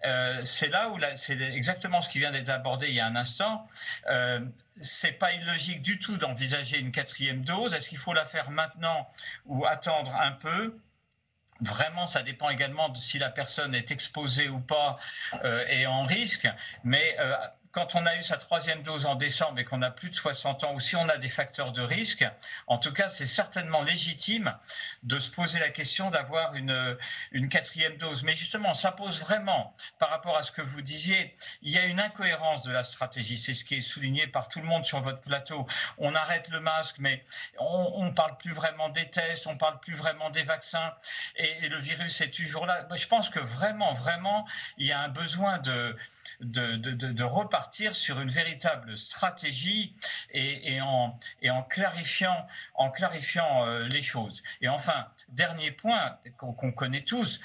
[0.05, 3.15] euh, c'est là où c'est exactement ce qui vient d'être abordé il y a un
[3.15, 3.65] instant.
[4.07, 4.39] Euh,
[4.79, 7.73] c'est pas illogique du tout d'envisager une quatrième dose.
[7.73, 9.07] Est-ce qu'il faut la faire maintenant
[9.45, 10.77] ou attendre un peu?
[11.61, 14.97] Vraiment, ça dépend également de si la personne est exposée ou pas
[15.45, 16.47] euh, et en risque.
[16.83, 17.33] Mais euh,
[17.75, 20.63] quand on a eu sa troisième dose en décembre et qu'on a plus de 60
[20.63, 22.25] ans ou si on a des facteurs de risque,
[22.67, 24.55] en tout cas, c'est certainement légitime
[25.03, 26.97] de se poser la question d'avoir une,
[27.49, 28.23] quatrième dose.
[28.23, 31.83] Mais justement, ça pose vraiment, par rapport à ce que vous disiez, il y a
[31.83, 33.37] une incohérence de la stratégie.
[33.37, 35.67] C'est ce qui est souligné par tout le monde sur votre plateau.
[35.97, 37.21] On arrête le masque, mais
[37.59, 40.93] on ne parle plus vraiment des tests, on parle plus vraiment des vaccins,
[41.35, 42.87] et, le virus est toujours là.
[42.95, 44.47] Je pense que vraiment, vraiment,
[44.77, 45.97] il y a un besoin de
[47.21, 49.93] repartir sur une véritable stratégie
[50.31, 51.17] et, en,
[51.69, 52.47] clarifiant,
[53.65, 54.43] euh, les choses.
[54.61, 57.39] Et enfin, dernier point qu'on connaît tous,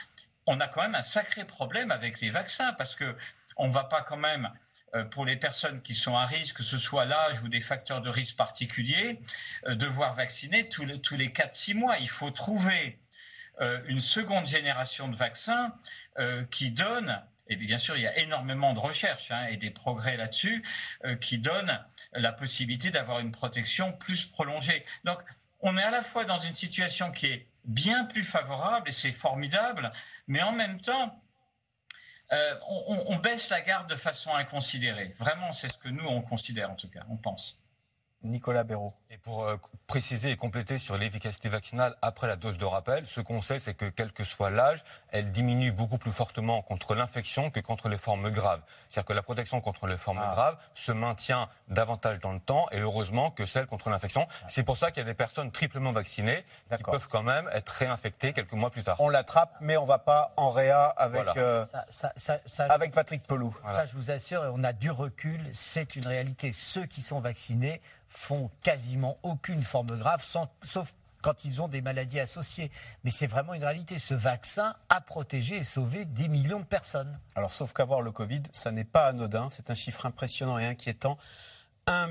[0.47, 3.17] on a quand même un sacré problème avec les vaccins parce que
[3.57, 4.51] on ne va pas quand même
[4.95, 8.01] euh, pour les personnes qui sont à risque, que ce soit l'âge ou des facteurs
[8.01, 9.21] de risque particuliers,
[9.67, 11.99] euh, devoir vacciner tous les, tous les 4-6 mois.
[11.99, 12.99] Il faut trouver
[13.89, 15.75] une seconde génération de vaccins
[16.51, 20.17] qui donne, et bien sûr il y a énormément de recherches hein, et des progrès
[20.17, 20.65] là-dessus,
[21.05, 21.79] euh, qui donnent
[22.13, 24.83] la possibilité d'avoir une protection plus prolongée.
[25.05, 25.21] Donc
[25.61, 29.13] on est à la fois dans une situation qui est bien plus favorable, et c'est
[29.13, 29.93] formidable,
[30.27, 31.23] mais en même temps,
[32.33, 35.13] euh, on, baisse la garde de façon inconsidérée.
[35.19, 37.61] Vraiment, c'est ce que nous, on considère en tout cas, on pense.
[38.23, 38.95] Nicolas Béraud.
[39.13, 39.57] Et pour euh,
[39.89, 43.75] préciser et compléter sur l'efficacité vaccinale après la dose de rappel, ce qu'on sait, c'est
[43.75, 47.99] que quel que soit l'âge, elle diminue beaucoup plus fortement contre l'infection que contre les
[47.99, 48.61] formes graves.
[48.89, 50.31] C'est-à-dire que la protection contre les formes Ah.
[50.33, 54.29] graves se maintient davantage dans le temps et heureusement que celle contre l'infection.
[54.47, 57.71] C'est pour ça qu'il y a des personnes triplement vaccinées qui peuvent quand même être
[57.71, 58.95] réinfectées quelques mois plus tard.
[59.01, 61.35] On l'attrape, mais on va pas en réa avec, Voilà.
[61.37, 63.57] euh, Ça- ça- ça- ça- avec Patrick Pelou.
[63.65, 66.53] Ça, je vous assure, on a du recul, c'est une réalité.
[66.53, 67.81] Ceux qui sont vaccinés
[68.13, 72.71] font quasiment aucune forme grave, sans- sauf quand ils ont des maladies associées.
[73.05, 73.99] Mais c'est vraiment une réalité.
[73.99, 77.19] Ce vaccin a protégé et sauvé des millions de personnes.
[77.35, 79.49] Alors, sauf qu'avoir le Covid, ça n'est pas anodin.
[79.51, 81.19] C'est un chiffre impressionnant et inquiétant.
[81.87, 82.09] 1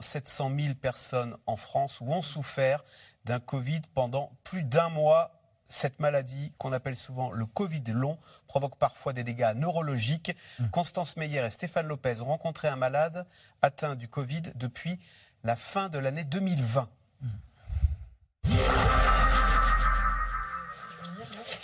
[0.00, 2.84] 700 000 personnes en France où ont souffert
[3.24, 5.32] d'un Covid pendant plus d'un mois.
[5.72, 8.18] Cette maladie, qu'on appelle souvent le Covid long,
[8.48, 10.34] provoque parfois des dégâts neurologiques.
[10.72, 13.24] Constance Meyer et Stéphane Lopez ont rencontré un malade
[13.62, 14.98] atteint du Covid depuis
[15.44, 16.88] la fin de l'année 2020.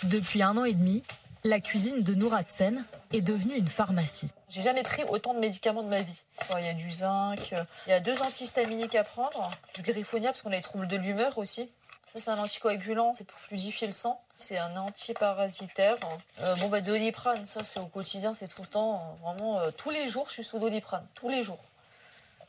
[0.05, 1.03] Depuis un an et demi,
[1.45, 4.31] la cuisine de Nourat Sen est devenue une pharmacie.
[4.49, 6.23] J'ai jamais pris autant de médicaments de ma vie.
[6.59, 7.51] Il y a du zinc,
[7.87, 10.97] il y a deux antihistaminiques à prendre, du griffonia parce qu'on a les troubles de
[10.97, 11.71] l'humeur aussi.
[12.13, 14.21] Ça, c'est un anticoagulant, c'est pour fluidifier le sang.
[14.39, 15.97] C'est un antiparasitaire.
[16.41, 18.97] Euh, bon, bah, doliprane, ça, c'est au quotidien, c'est tout le temps.
[19.25, 21.07] euh, Vraiment, euh, tous les jours, je suis sous doliprane.
[21.15, 21.59] Tous les jours.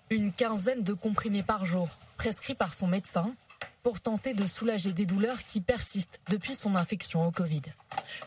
[0.09, 3.35] Une quinzaine de comprimés par jour, prescrits par son médecin,
[3.83, 7.63] pour tenter de soulager des douleurs qui persistent depuis son infection au Covid.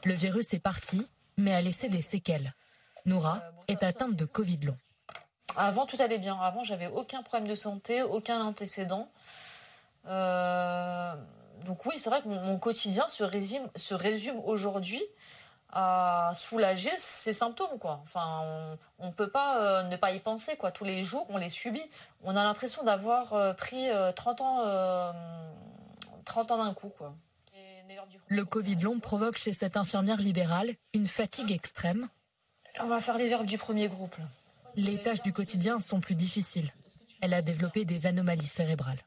[0.05, 1.07] Le virus est parti,
[1.39, 2.53] mais a laissé des séquelles.
[3.07, 4.77] Noura est atteinte de Covid long.
[5.57, 6.39] Avant, tout allait bien.
[6.39, 9.09] Avant, j'avais aucun problème de santé, aucun antécédent.
[10.07, 11.15] Euh,
[11.65, 15.03] donc oui, c'est vrai que mon, mon quotidien se résume, se résume aujourd'hui
[15.73, 17.79] à soulager ces symptômes.
[17.79, 18.01] Quoi.
[18.05, 20.57] Enfin, on ne peut pas euh, ne pas y penser.
[20.57, 20.73] Quoi.
[20.73, 21.83] Tous les jours, on les subit.
[22.23, 25.13] On a l'impression d'avoir euh, pris euh, 30 ans, euh,
[26.25, 26.91] 30 ans d'un coup.
[26.97, 27.15] Quoi.
[28.29, 32.09] Le Covid long provoque chez cette infirmière libérale une fatigue extrême.
[32.79, 34.17] On va faire les verbes du premier groupe.
[34.17, 34.25] là.
[34.77, 36.73] Les tâches du quotidien sont plus difficiles.
[37.21, 39.01] Elle a développé des anomalies cérébrales.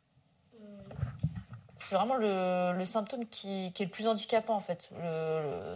[1.84, 4.90] C'est vraiment le, symptôme qui, est le plus handicapant en fait,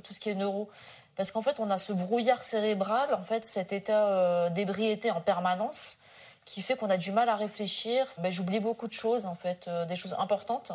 [0.03, 0.70] tout ce qui est neuro.
[1.18, 5.20] Parce qu'en fait, on a ce brouillard cérébral, en fait, cet état euh, d'ébriété en
[5.20, 5.97] permanence,
[6.45, 8.08] qui fait qu'on a du mal à réfléchir.
[8.20, 10.72] Ben, J'oublie beaucoup de choses, en fait, euh, des choses importantes.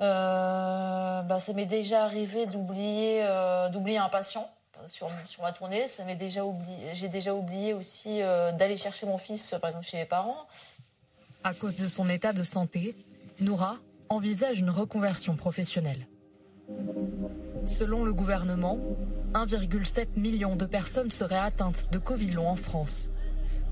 [0.00, 4.50] Euh, ben, ça m'est déjà arrivé d'oublier un patient
[4.88, 5.84] sur, sur ma tournée.
[6.18, 6.42] Déjà.
[6.94, 10.46] J'ai déjà oublié aussi d'aller chercher mon fils, par exemple, chez les parents.
[11.44, 12.96] À cause de son état de santé,
[13.40, 13.78] Noura
[14.10, 16.06] envisage une reconversion professionnelle.
[17.64, 18.78] Selon le gouvernement,
[19.32, 23.10] 1,7 million de personnes seraient atteintes de Covid long en France.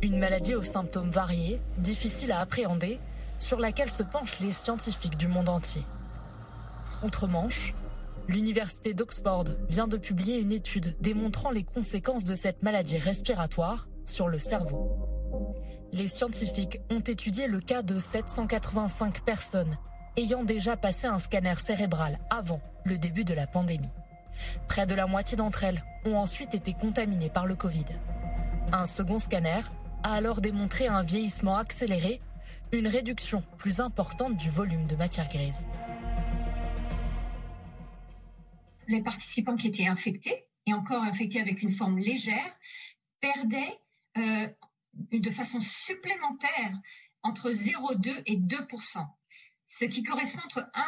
[0.01, 2.99] Une maladie aux symptômes variés, difficile à appréhender,
[3.39, 5.83] sur laquelle se penchent les scientifiques du monde entier.
[7.05, 7.75] Outre-Manche,
[8.27, 14.29] l'université d'Oxford vient de publier une étude démontrant les conséquences de cette maladie respiratoire sur
[14.29, 14.91] le cerveau.
[15.93, 19.77] Les scientifiques ont étudié le cas de 785 personnes
[20.17, 23.91] ayant déjà passé un scanner cérébral avant le début de la pandémie.
[24.69, 27.85] Près de la moitié d'entre elles ont ensuite été contaminées par le Covid.
[28.73, 29.61] Un second scanner
[30.03, 32.21] a alors démontré un vieillissement accéléré,
[32.73, 35.67] une réduction plus importante du volume de matière grise.
[38.89, 42.59] les participants qui étaient infectés, et encore infectés avec une forme légère,
[43.21, 43.79] perdaient
[44.19, 44.49] euh,
[44.95, 46.73] de façon supplémentaire
[47.23, 48.57] entre 0,2 et 2
[49.67, 50.85] ce qui correspond entre 1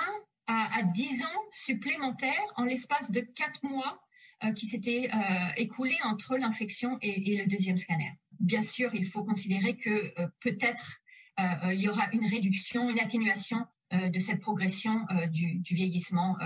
[0.46, 4.04] à, à 10 ans supplémentaires en l'espace de 4 mois
[4.44, 5.18] euh, qui s'étaient euh,
[5.56, 8.18] écoulés entre l'infection et, le deuxième scanner.
[8.40, 11.00] Bien sûr, il faut considérer que euh, peut-être
[11.72, 15.00] il y aura une réduction, une atténuation de cette progression
[15.32, 16.36] du, vieillissement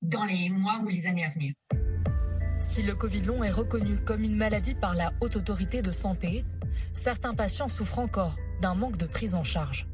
[0.00, 1.52] dans les mois ou les années à venir.
[2.58, 6.46] Si le Covid long est reconnu comme une maladie par la Haute Autorité de Santé,
[6.94, 9.86] certains patients souffrent encore d'un manque de prise en charge.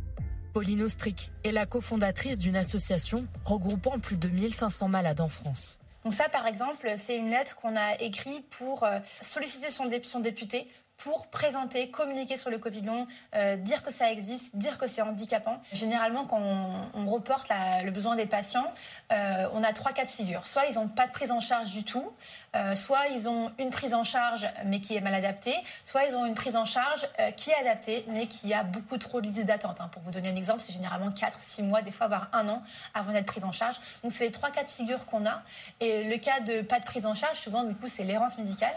[0.52, 5.78] Pauline Ostric est la cofondatrice d'une association regroupant plus de 1500 malades en France.
[6.04, 10.02] Donc ça, par exemple, c'est une lettre qu'on a écrite pour euh, solliciter son, dé-
[10.04, 14.78] son député pour présenter, communiquer sur le Covid long, euh, dire que ça existe, dire
[14.78, 15.60] que c'est handicapant.
[15.72, 17.50] Généralement, quand on, reporte
[17.84, 18.72] le besoin des patients,
[19.12, 20.46] euh, on a trois cas de figure.
[20.46, 22.12] Soit ils n'ont pas de prise en charge du tout,
[22.56, 26.16] euh, soit ils ont une prise en charge mais qui est mal adaptée, soit ils
[26.16, 29.26] ont une prise en charge euh, qui est adaptée mais qui a beaucoup trop de
[29.26, 29.80] listes d'attente.
[29.80, 29.88] hein.
[29.92, 32.62] Pour vous donner un exemple, c'est généralement 4, 6 mois, des fois voire un an
[32.94, 33.76] avant d'être prise en charge.
[34.02, 35.42] Donc c'est les trois cas de figure qu'on a.
[35.80, 38.74] Et le cas de pas de prise en charge, souvent du coup c'est l'errance médicale.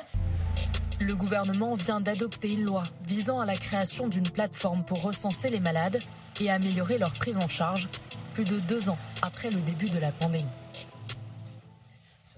[0.99, 5.59] Le gouvernement vient d'adopter une loi visant à la création d'une plateforme pour recenser les
[5.59, 6.01] malades
[6.39, 7.87] et améliorer leur prise en charge
[8.33, 10.45] plus de deux ans après le début de la pandémie.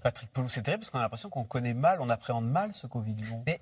[0.04, 2.88] Patrick Pelou, c'est terrible parce qu'on a l'impression qu'on connaît mal, on appréhende mal ce
[2.88, 3.44] Covid long.
[3.46, 3.62] Mais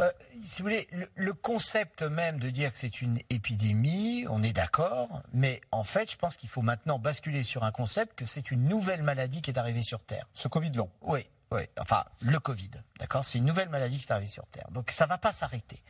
[0.00, 0.10] euh,
[0.44, 4.52] si vous voulez, le, le, concept même de dire que c'est une épidémie, on est
[4.52, 8.50] d'accord, mais en fait, je pense qu'il faut maintenant basculer sur un concept que c'est
[8.50, 10.28] une nouvelle maladie qui est arrivée sur Terre.
[10.34, 11.26] Ce Covid long Oui.
[11.52, 14.68] Oui, enfin, le Covid, d'accord C'est une nouvelle maladie qui est arrivée sur Terre.
[14.72, 15.80] Donc, ça ne va pas s'arrêter.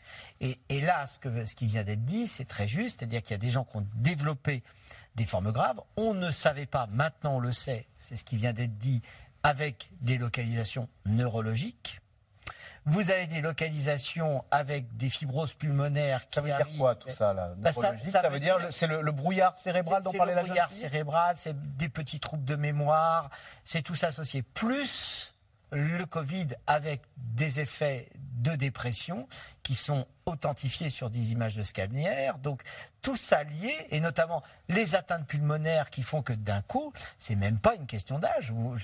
[0.40, 3.30] Et, et, là, ce, que, ce qui vient d'être dit, c'est très juste, c'est-à-dire qu'il
[3.32, 4.62] y a des gens qui ont développé
[5.14, 5.80] des formes graves.
[5.96, 9.00] On ne savait pas, maintenant on le sait, c'est ce qui vient d'être dit,
[9.42, 12.00] avec des localisations neurologiques.
[12.84, 16.24] Vous avez des localisations avec des fibroses pulmonaires.
[16.26, 18.68] Qui ça veut dire quoi tout ça là bah ça, ça, ça, veut dire, dire
[18.70, 22.44] c'est le, le, brouillard cérébral dont parlait la Le brouillard cérébral, c'est des petits troubles
[22.44, 23.30] de mémoire,
[23.64, 24.42] c'est tout ça associé.
[24.42, 25.34] Plus
[25.72, 29.28] le Covid avec des effets de dépression
[29.62, 32.32] qui sont authentifiés sur des images de scanner.
[32.42, 32.62] Donc
[33.00, 37.58] tout ça lié, et notamment les atteintes pulmonaires qui font que d'un coup, c'est même
[37.58, 38.50] pas une question d'âge.
[38.50, 38.76] Moi,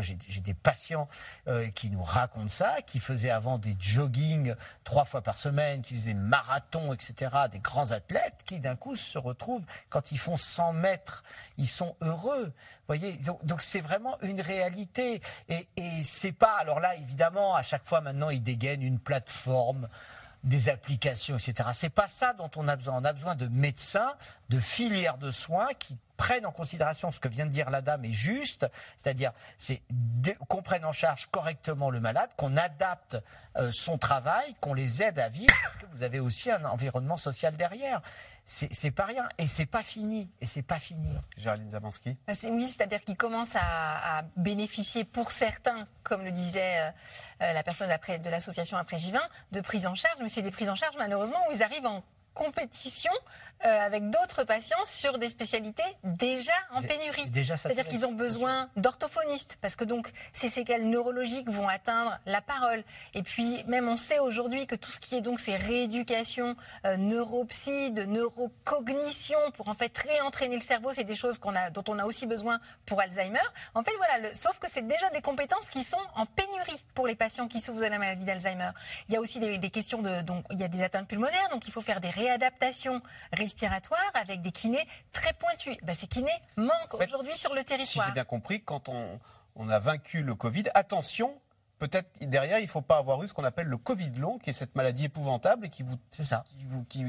[0.00, 1.08] j'ai des patients
[1.46, 5.94] euh, qui nous racontent ça, qui faisaient avant des jogging trois fois par semaine, qui
[5.94, 10.36] faisaient des marathons, etc., des grands athlètes, qui d'un coup se retrouvent, quand ils font
[10.36, 11.22] 100 mètres,
[11.56, 12.52] ils sont heureux.
[12.88, 15.20] Voyez, donc c'est vraiment une réalité.
[15.48, 19.88] Et, et c'est pas, alors là, évidemment, à chaque fois maintenant, ils dégainent une plateforme
[20.44, 21.68] des applications, etc.
[21.74, 22.94] C'est pas ça dont on a besoin.
[23.00, 24.14] On a besoin de médecins,
[24.48, 28.04] de filières de soins qui prennent en considération ce que vient de dire la dame
[28.04, 28.66] est juste,
[28.98, 29.80] c'est-à-dire c'est
[30.48, 33.16] qu'on prenne en charge correctement le malade, qu'on adapte
[33.56, 37.16] euh, son travail, qu'on les aide à vivre, parce que vous avez aussi un environnement
[37.16, 38.02] social derrière.
[38.52, 41.08] C'est pas rien et c'est pas fini et c'est pas fini.
[41.36, 42.16] Géraldine Zabanski.
[42.26, 46.92] Bah, oui, c'est-à-dire qu'ils commencent à, bénéficier pour certains, comme le disait
[47.40, 49.20] euh, la personne de l'association après J20,
[49.52, 52.02] de prise en charge, mais c'est des prises en charge malheureusement où ils arrivent en
[52.34, 53.12] compétition
[53.66, 57.30] euh, avec d'autres patients sur des spécialités déjà en pénurie.
[57.34, 62.82] C'est-à-dire qu'ils ont besoin d'orthophonistes parce que donc ces séquelles neurologiques vont atteindre la parole.
[63.12, 66.56] Et puis même on sait aujourd'hui que tout ce qui est donc ces rééducations
[66.86, 71.68] euh, neuropsy, de neurocognition pour en fait réentraîner le cerveau, c'est des choses qu'on a
[71.68, 73.38] dont on a aussi besoin pour Alzheimer.
[73.74, 77.06] En fait voilà, le, sauf que c'est déjà des compétences qui sont en pénurie pour
[77.06, 78.70] les patients qui souffrent de la maladie d'Alzheimer.
[79.10, 81.50] Il y a aussi des, des, questions de donc il y a des atteintes pulmonaires
[81.50, 83.02] donc il faut faire des réadaptations
[83.50, 85.76] respiratoire avec des kinés très pointus.
[85.82, 88.06] Ben, ces kinés manquent aujourd'hui sur le territoire.
[88.06, 89.18] Si j'ai bien compris, quand on,
[89.56, 91.34] on a vaincu le Covid, attention,
[91.78, 94.50] peut-être derrière, il ne faut pas avoir eu ce qu'on appelle le Covid long, qui
[94.50, 97.04] est cette maladie épouvantable et qui vous, c'est ça, qui vous, qui,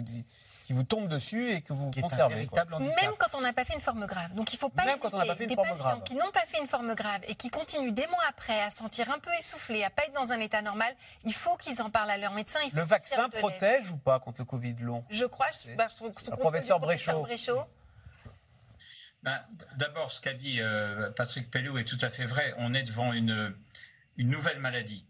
[0.72, 2.48] qui vous tombe dessus et que vous conservez.
[2.80, 4.34] Même quand on n'a pas fait une forme grave.
[4.36, 5.84] Donc il ne faut pas Même quand on n'a pas fait une des forme patients
[5.84, 6.04] grave.
[6.04, 9.12] qui n'ont pas fait une forme grave et qui continuent des mois après à sentir
[9.12, 10.96] un peu essoufflés, à pas être dans un état normal,
[11.26, 12.60] il faut qu'ils en parlent à leur médecin.
[12.64, 15.48] Il faut le vaccin protège ou pas contre le Covid long Je crois.
[15.52, 17.26] Je, bah, je, le professeur Bréchaud.
[19.24, 19.40] Ben,
[19.76, 22.54] D'abord, ce qu'a dit euh, Patrick Pellou est tout à fait vrai.
[22.58, 23.54] On est devant une,
[24.16, 25.06] une nouvelle maladie.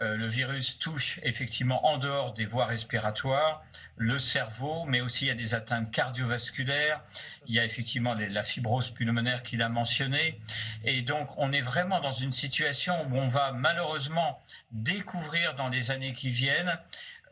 [0.00, 3.62] Euh, le virus touche effectivement en dehors des voies respiratoires
[3.96, 7.00] le cerveau, mais aussi il y a des atteintes cardiovasculaires,
[7.46, 10.40] il y a effectivement la fibrose pulmonaire qu'il a mentionné.
[10.82, 14.40] Et donc on est vraiment dans une situation où on va malheureusement
[14.72, 16.76] découvrir dans les années qui viennent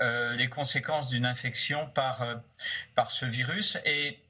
[0.00, 2.36] euh, les conséquences d'une infection par, euh,
[2.94, 3.76] par ce virus.
[3.84, 4.20] Et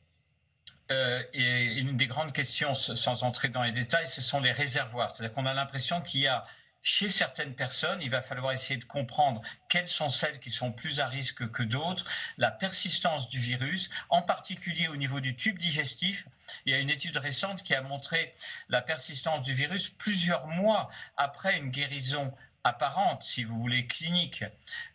[1.32, 5.10] et une des grandes questions, sans entrer dans les détails, ce sont les réservoirs.
[5.10, 6.44] C'est-à-dire qu'on a l'impression qu'il y a
[6.82, 11.00] chez certaines personnes, il va falloir essayer de comprendre quelles sont celles qui sont plus
[11.00, 12.04] à risque que d'autres,
[12.38, 16.26] la persistance du virus, en particulier au niveau du tube digestif.
[16.66, 18.32] Il y a une étude récente qui a montré
[18.68, 24.44] la persistance du virus plusieurs mois après une guérison apparente, si vous voulez, clinique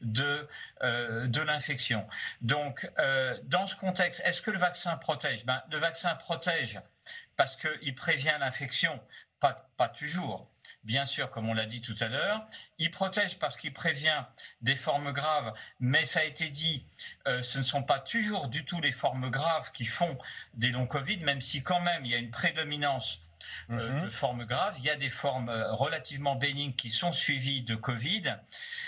[0.02, 0.48] de,
[0.84, 2.08] euh, de l'infection.
[2.42, 5.46] Donc, euh, dans ce contexte, est-ce que le vaccin protège?
[5.46, 6.80] Ben, Le vaccin protège
[7.36, 9.00] parce qu'il prévient l'infection,
[9.40, 10.50] pas, pas toujours
[10.84, 12.45] bien sûr, comme on l'a dit tout à l'heure.
[12.78, 14.23] Il protège parce qu'il prévient
[14.61, 16.86] des formes graves, mais ça a été dit,
[17.28, 20.17] euh, ce ne sont pas toujours du tout les formes graves qui font
[20.53, 23.19] des longs Covid, même si quand même il y a une prédominance
[23.69, 24.05] euh, Mhm.
[24.05, 24.75] de formes graves.
[24.80, 28.36] Il y a des formes euh, relativement bénignes qui sont suivies de Covid.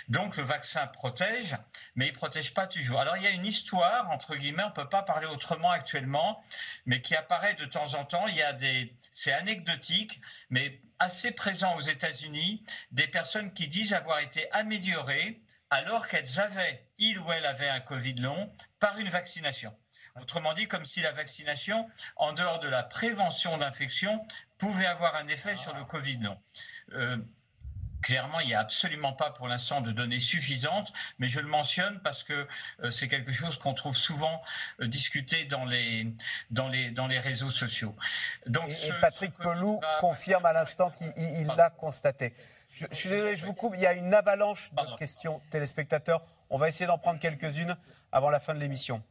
[0.08, 1.56] Donc le vaccin protège,
[1.96, 3.00] mais il protège pas toujours.
[3.00, 6.42] Alors il y a une histoire, entre guillemets, on peut pas parler autrement actuellement,
[6.86, 8.28] mais qui apparaît de temps en temps.
[8.28, 10.20] Il y a des, c'est anecdotique,
[10.50, 16.84] mais assez présent aux États-Unis, des personnes qui disent avoir été améliorées alors qu'elles avaient,
[16.98, 19.76] il ou elle avait un Covid long, par une vaccination.
[20.20, 24.26] Autrement dit, comme si la vaccination, en dehors de la prévention d'infection,
[24.58, 26.38] pouvait avoir un effet sur le Covid long.
[26.94, 27.18] Euh,
[28.02, 32.00] clairement, il n'y a absolument pas pour l'instant de données suffisantes, mais je le mentionne
[32.00, 32.48] parce que
[32.90, 34.42] c'est quelque chose qu'on trouve souvent
[34.80, 36.08] discuté dans les,
[36.52, 37.96] dans, les, dans les réseaux sociaux.
[38.46, 42.34] Donc, et, Patrick Pelou confirme à l'instant qu'il l'a constaté.
[42.72, 43.74] Je, je, suis désolé, je vous coupe.
[43.76, 46.24] Il y a une avalanche de questions téléspectateurs.
[46.50, 47.76] On va essayer d'en prendre quelques-unes
[48.12, 49.04] avant la fin de l'émission.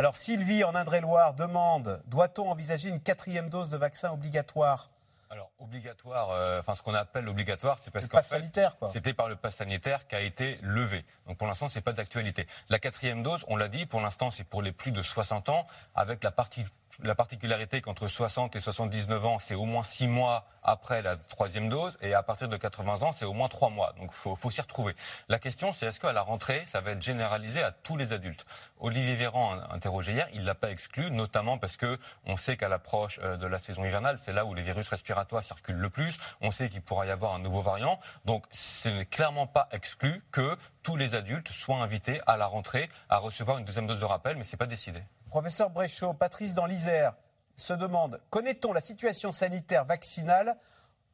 [0.00, 4.88] Alors Sylvie en Indre-et-Loire demande doit-on envisager une quatrième dose de vaccin obligatoire?
[5.28, 8.50] Alors obligatoire, euh, enfin ce qu'on appelle obligatoire, c'est parce qu'en fait,
[8.90, 11.04] c'était par le pass sanitaire qui a été levé.
[11.26, 12.46] Donc pour l'instant, c'est pas d'actualité.
[12.70, 15.66] La quatrième dose, on l'a dit, pour l'instant, c'est pour les plus de 60 ans,
[15.94, 16.64] avec la partie
[17.02, 21.68] la particularité qu'entre 60 et 79 ans, c'est au moins 6 mois après la troisième
[21.68, 23.94] dose, et à partir de 80 ans, c'est au moins 3 mois.
[23.98, 24.94] Donc il faut, s'y retrouver.
[25.28, 28.44] La question, c'est est-ce qu'à la rentrée, ça va être généralisé à tous les adultes?
[28.78, 33.20] Olivier Véran, interrogé hier, il l'a pas exclu, notamment parce que on sait qu'à l'approche
[33.22, 36.18] euh, de la saison hivernale, c'est là où les virus respiratoires circulent le plus.
[36.40, 37.98] On sait qu'il pourra y avoir un nouveau variant.
[38.24, 42.88] Donc ce n'est clairement pas exclu que tous les adultes soient invités à la rentrée
[43.08, 45.02] à recevoir une deuxième dose de rappel, mais c'est pas décidé.
[45.30, 47.14] Professeur Bréchot, Patrice dans l'Isère
[47.56, 50.56] se demande connaît-on la situation sanitaire vaccinale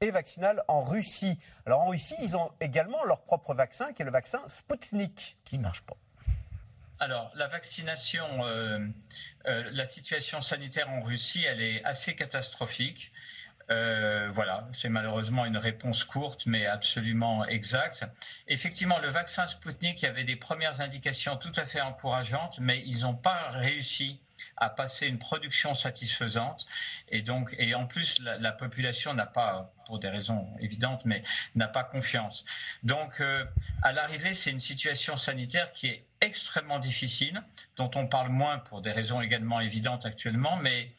[0.00, 1.38] et vaccinale en Russie?
[1.66, 5.58] Alors en Russie, ils ont également leur propre vaccin, qui est le vaccin Sputnik, qui
[5.58, 5.98] ne marche pas.
[6.98, 8.78] Alors, la vaccination, euh,
[9.44, 13.12] euh, la situation sanitaire en Russie, elle est assez catastrophique.
[13.70, 18.04] Euh, voilà, c'est malheureusement une réponse courte, mais absolument exacte.
[18.46, 23.16] Effectivement, le vaccin Sputnik, avait des premières indications tout à fait encourageantes, mais ils n'ont
[23.16, 24.20] pas réussi
[24.56, 26.66] à passer une production satisfaisante.
[27.08, 31.22] Et donc, et en plus, la, population n'a pas, pour des raisons évidentes, mais
[31.54, 32.44] n'a pas confiance.
[32.82, 33.44] Donc, euh,
[33.82, 37.42] à l'arrivée, c'est une situation sanitaire qui est extrêmement difficile,
[37.76, 40.90] dont on parle moins pour des raisons également évidentes actuellement, mais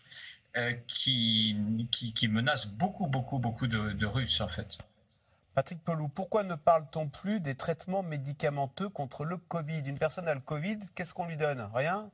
[0.58, 1.56] euh, qui,
[1.92, 4.78] qui, menace beaucoup, beaucoup, beaucoup de, Russes, en fait.
[5.54, 9.84] Patrick Pelou, pourquoi ne parle-t-on plus des traitements médicamenteux contre le Covid?
[9.86, 11.68] Une personne a le Covid, qu'est-ce qu'on lui donne?
[11.74, 12.10] Rien?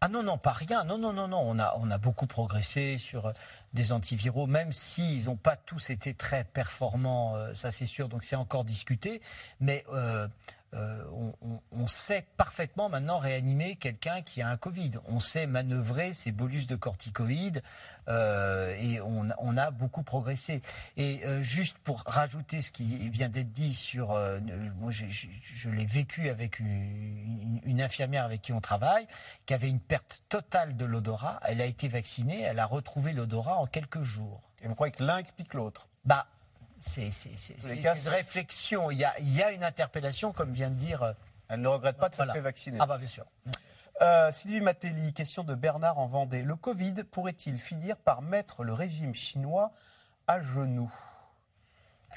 [0.00, 0.84] Ah non, non, pas rien.
[0.84, 1.40] Non, non, non, non.
[1.40, 3.32] On a, on a beaucoup progressé sur euh,
[3.72, 8.22] des antiviraux, même s'ils n'ont pas tous été très performants, euh, ça c'est sûr, donc
[8.22, 9.20] c'est encore discuté.
[9.60, 10.28] Mais euh,
[10.72, 14.92] on, sait parfaitement maintenant réanimer quelqu'un qui a un Covid.
[15.06, 17.62] On sait manœuvrer ces bolus de corticoïdes
[18.08, 20.60] euh, et on, a beaucoup progressé.
[20.96, 24.08] Et euh, juste pour rajouter ce qui vient d'être dit sur,
[24.78, 29.06] moi je, l'ai vécu avec une, infirmière avec qui on travaille,
[29.46, 31.38] qui avait une perte totale de l'odorat.
[31.44, 34.50] Elle a été vaccinée, elle a retrouvé l'odorat en quelques jours.
[34.62, 35.88] Et vous croyez que l'un explique l'autre?
[36.04, 36.26] Bah
[36.78, 37.08] c'est
[37.72, 38.90] une réflexion.
[38.90, 41.02] Il y, a, il y, a, une interpellation, comme vient de dire.
[41.02, 41.12] Euh,
[41.48, 42.78] Elle ne regrette pas de s'être fait vacciner.
[42.80, 43.24] Ah bah bien sûr.
[44.00, 46.42] Euh, Sylvie Matelli, question de Bernard en Vendée.
[46.42, 49.72] Le Covid pourrait-il finir par mettre le régime chinois
[50.26, 50.92] à genoux?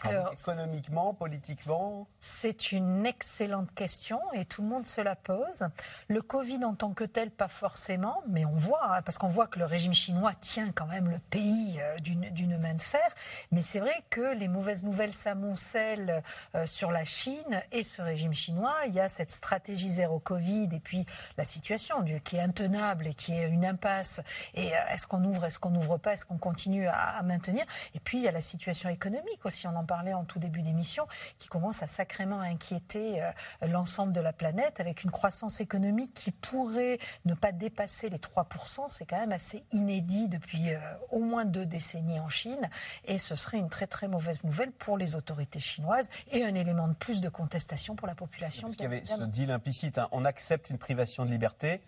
[0.06, 5.66] Économiquement, politiquement C'est une excellente question et tout le monde se la pose.
[6.08, 9.48] Le Covid en tant que tel, pas forcément, mais on voit, hein, parce qu'on voit
[9.48, 13.08] que le régime chinois tient quand même le pays euh, d'une main de fer.
[13.52, 16.24] Mais c'est vrai que les mauvaises nouvelles s'amoncellent
[16.56, 18.76] euh, sur la Chine et ce régime chinois.
[18.88, 21.06] Il y a cette stratégie zéro Covid et puis
[21.38, 24.22] la situation qui est intenable et qui est une impasse.
[24.54, 27.64] Et euh, est-ce qu'on ouvre, est-ce qu'on n'ouvre pas, est-ce qu'on continue à, maintenir?
[27.96, 29.68] Et puis il y a la situation économique aussi.
[29.68, 31.06] On en parlait en tout début d'émission,
[31.38, 33.32] qui commence à sacrément inquiéter euh,
[33.68, 38.86] l'ensemble de la planète, avec une croissance économique qui pourrait ne pas dépasser les 3%.
[38.88, 40.80] C'est quand même assez inédit depuis euh,
[41.10, 42.70] au moins deux décennies en Chine.
[43.04, 46.88] Et ce serait une très très mauvaise nouvelle pour les autorités chinoises et un élément
[46.88, 48.68] de plus de contestation pour la population.
[48.70, 50.08] Parce qu'il y avait ce deal implicite, hein.
[50.14, 51.82] on accepte une privation de liberté,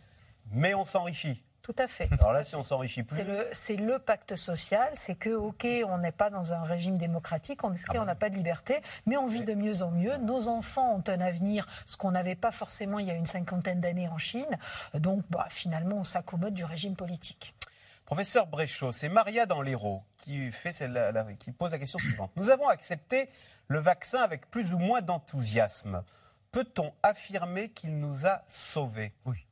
[0.51, 1.41] mais on s'enrichit.
[1.63, 2.09] Tout à fait.
[2.19, 3.17] Alors là, si on s'enrichit plus.
[3.53, 7.73] C'est le, pacte social, c'est que, OK, on n'est pas dans un régime démocratique, on
[7.87, 10.17] ah n'a pas de liberté, mais on vit de mieux en mieux.
[10.17, 13.79] Nos enfants ont un avenir, ce qu'on n'avait pas forcément il y a une cinquantaine
[13.79, 14.59] d'années en Chine.
[14.93, 17.55] Donc, bah, finalement, on s'accommode du régime politique.
[18.03, 20.75] Professeur Bréchot, c'est Maria dans l'Hérault qui, fait
[21.39, 22.31] qui pose la question suivante.
[22.35, 23.29] Nous avons accepté
[23.69, 26.03] le vaccin avec plus ou moins d'enthousiasme.
[26.51, 29.13] Peut-on affirmer qu'il nous a sauvés?
[29.25, 29.47] Oui.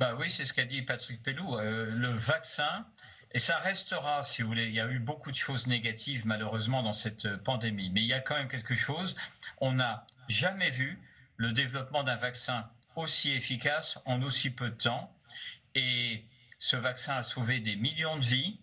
[0.00, 1.56] Bah oui, c'est ce qu'a dit Patrick Pellou.
[1.56, 2.86] Euh, le vaccin,
[3.32, 6.82] et ça restera, si vous voulez, il y a eu beaucoup de choses négatives malheureusement
[6.82, 9.14] dans cette euh, pandémie, mais il y a quand même quelque chose.
[9.58, 10.98] On n'a jamais vu
[11.36, 15.14] le développement d'un vaccin aussi efficace en aussi peu de temps.
[15.74, 16.24] Et
[16.58, 18.58] ce vaccin a sauvé des millions de vies.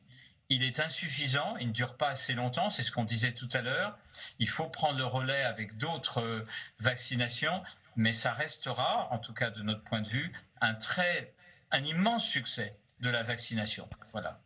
[0.50, 3.62] Il est insuffisant, il ne dure pas assez longtemps, c'est ce qu'on disait tout à
[3.62, 3.98] l'heure.
[4.38, 6.48] Il faut prendre le relais avec d'autres euh,
[6.80, 7.64] vaccinations
[7.96, 10.32] mais ça restera, en tout cas de notre point de vue,
[10.62, 11.34] un très,
[11.72, 13.88] un immense succès de la vaccination.
[14.12, 14.39] Voilà.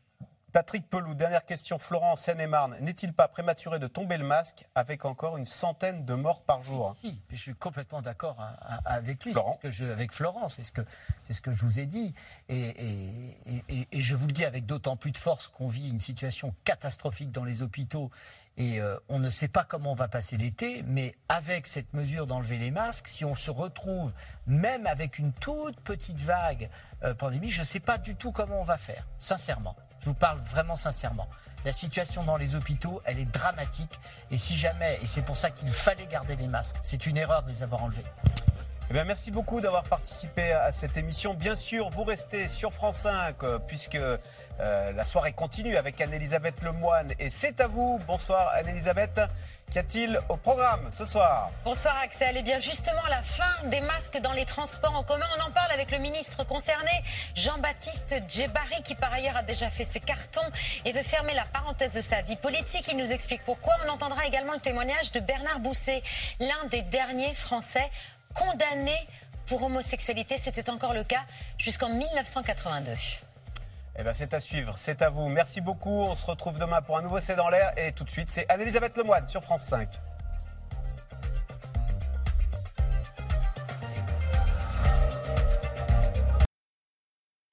[0.52, 1.78] Patrick Pelou, dernière question.
[1.78, 6.44] Florent, Seine-et-Marne, n'est-il pas prématuré de tomber le masque avec encore une centaine de morts
[6.44, 8.38] par jour si, je suis complètement d'accord
[8.86, 9.60] avec lui, Florent.
[9.62, 10.82] Que je, avec Florent, c'est ce, que,
[11.24, 12.14] ce que je vous ai dit.
[12.50, 12.74] Et,
[13.70, 17.32] et je vous le dis avec d'autant plus de force qu'on vit une situation catastrophique
[17.32, 18.12] dans les hôpitaux
[18.60, 22.28] et euh, on ne sait pas comment on va passer l'été, mais avec cette mesure
[22.28, 24.12] d'enlever les masques, si on se retrouve
[24.48, 26.70] même avec une toute petite vague
[27.04, 29.78] euh, pandémie, je ne sais pas du tout comment on va faire, sincèrement.
[30.02, 31.28] Je vous parle vraiment sincèrement.
[31.66, 34.00] La situation dans les hôpitaux, elle est dramatique.
[34.32, 37.44] Et si jamais, et c'est pour ça qu'il fallait garder les masques, c'est une erreur
[37.44, 38.06] de les avoir enlevés.
[38.90, 41.36] Eh bien, merci beaucoup d'avoir participé à cette émission.
[41.36, 44.00] Bien sûr, vous restez sur France 5 euh, puisque
[44.62, 48.00] euh, la soirée continue avec Anne-Elisabeth Lemoine et c'est à vous.
[48.06, 49.22] Bonsoir Anne-Elisabeth.
[49.72, 52.36] Qu'y a-t-il au programme ce soir Bonsoir Axel.
[52.36, 55.28] Et eh bien justement la fin des masques dans les transports en commun.
[55.38, 56.92] On en parle avec le ministre concerné,
[57.36, 60.42] Jean-Baptiste Djebari, qui par ailleurs a déjà fait ses cartons
[60.86, 62.86] et veut fermer la parenthèse de sa vie politique.
[62.92, 63.76] Il nous explique pourquoi.
[63.86, 66.04] On entendra également le témoignage de Bernard Bousset,
[66.40, 67.90] l'un des derniers Français
[68.34, 69.08] condamnés
[69.46, 70.38] pour homosexualité.
[70.44, 71.24] C'était encore le cas
[71.60, 72.92] jusqu'en 1982.
[74.02, 75.28] Eh ben, c'est à suivre, c'est à vous.
[75.28, 75.90] Merci beaucoup.
[75.90, 77.74] On se retrouve demain pour un nouveau C'est dans l'air.
[77.78, 79.90] Et tout de suite, c'est Anne-Elisabeth Lemoine sur France 5.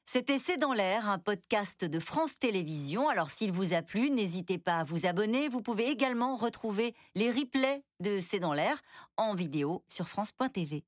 [0.05, 3.09] C'était C'est dans l'air, un podcast de France Télévisions.
[3.09, 5.49] Alors s'il vous a plu, n'hésitez pas à vous abonner.
[5.49, 8.81] Vous pouvez également retrouver les replays de C'est dans l'air
[9.17, 10.85] en vidéo sur France.tv.